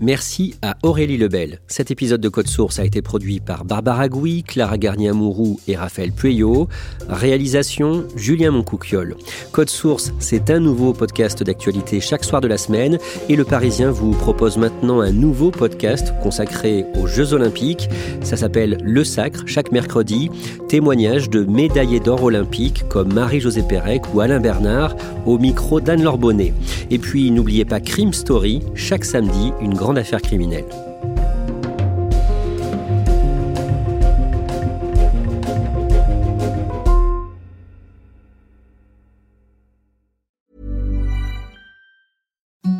Merci 0.00 0.56
à 0.60 0.76
Aurélie 0.82 1.16
Lebel. 1.16 1.60
Cet 1.68 1.90
épisode 1.90 2.20
de 2.20 2.28
Code 2.28 2.48
Source 2.48 2.80
a 2.80 2.84
été 2.84 3.00
produit 3.00 3.38
par 3.38 3.64
Barbara 3.64 4.08
Gouy, 4.08 4.42
Clara 4.42 4.76
Garnier-Amouroux 4.76 5.60
et 5.68 5.76
Raphaël 5.76 6.10
Pueyo. 6.12 6.68
Réalisation 7.08 8.04
Julien 8.16 8.50
Moncouquiol. 8.50 9.16
Code 9.52 9.70
Source, 9.70 10.12
c'est 10.18 10.50
un 10.50 10.58
nouveau 10.58 10.92
podcast 10.92 11.42
d'actualité 11.44 12.00
chaque 12.00 12.24
soir 12.24 12.40
de 12.40 12.48
la 12.48 12.58
semaine 12.58 12.98
et 13.28 13.36
le 13.36 13.44
Parisien 13.44 13.92
vous 13.92 14.10
propose 14.10 14.56
maintenant 14.56 15.00
un 15.00 15.12
nouveau 15.12 15.52
podcast 15.52 16.12
consacré 16.22 16.84
aux 17.00 17.06
Jeux 17.06 17.32
Olympiques. 17.32 17.88
Ça 18.22 18.36
s'appelle 18.36 18.78
Le 18.82 19.04
Sacre, 19.04 19.44
chaque 19.46 19.70
mercredi. 19.70 20.28
Témoignage 20.68 21.30
de 21.30 21.44
médaillés 21.44 22.00
d'or 22.00 22.24
olympiques 22.24 22.88
comme 22.88 23.12
Marie-Josée 23.12 23.62
Pérec 23.62 24.12
ou 24.12 24.20
Alain 24.20 24.40
Bernard 24.40 24.96
au 25.24 25.38
micro 25.38 25.80
d'Anne 25.80 26.02
Lorbonnet. 26.02 26.52
Et 26.90 26.98
puis 26.98 27.30
n'oubliez 27.30 27.64
pas 27.64 27.80
Crime 27.80 28.12
Story, 28.12 28.60
chaque 28.74 29.04
samedi, 29.04 29.52
une 29.60 29.74
grande 29.84 29.98
affaire 29.98 30.20
criminelle. 30.20 30.64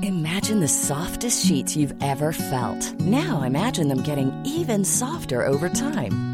Imagine 0.03 0.61
the 0.61 0.69
softest 0.69 1.45
sheets 1.45 1.77
you've 1.77 1.95
ever 2.01 2.33
felt. 2.33 2.99
Now 3.01 3.43
imagine 3.43 3.89
them 3.89 4.03
getting 4.03 4.33
even 4.47 4.83
softer 4.83 5.47
over 5.47 5.69
time. 5.69 6.34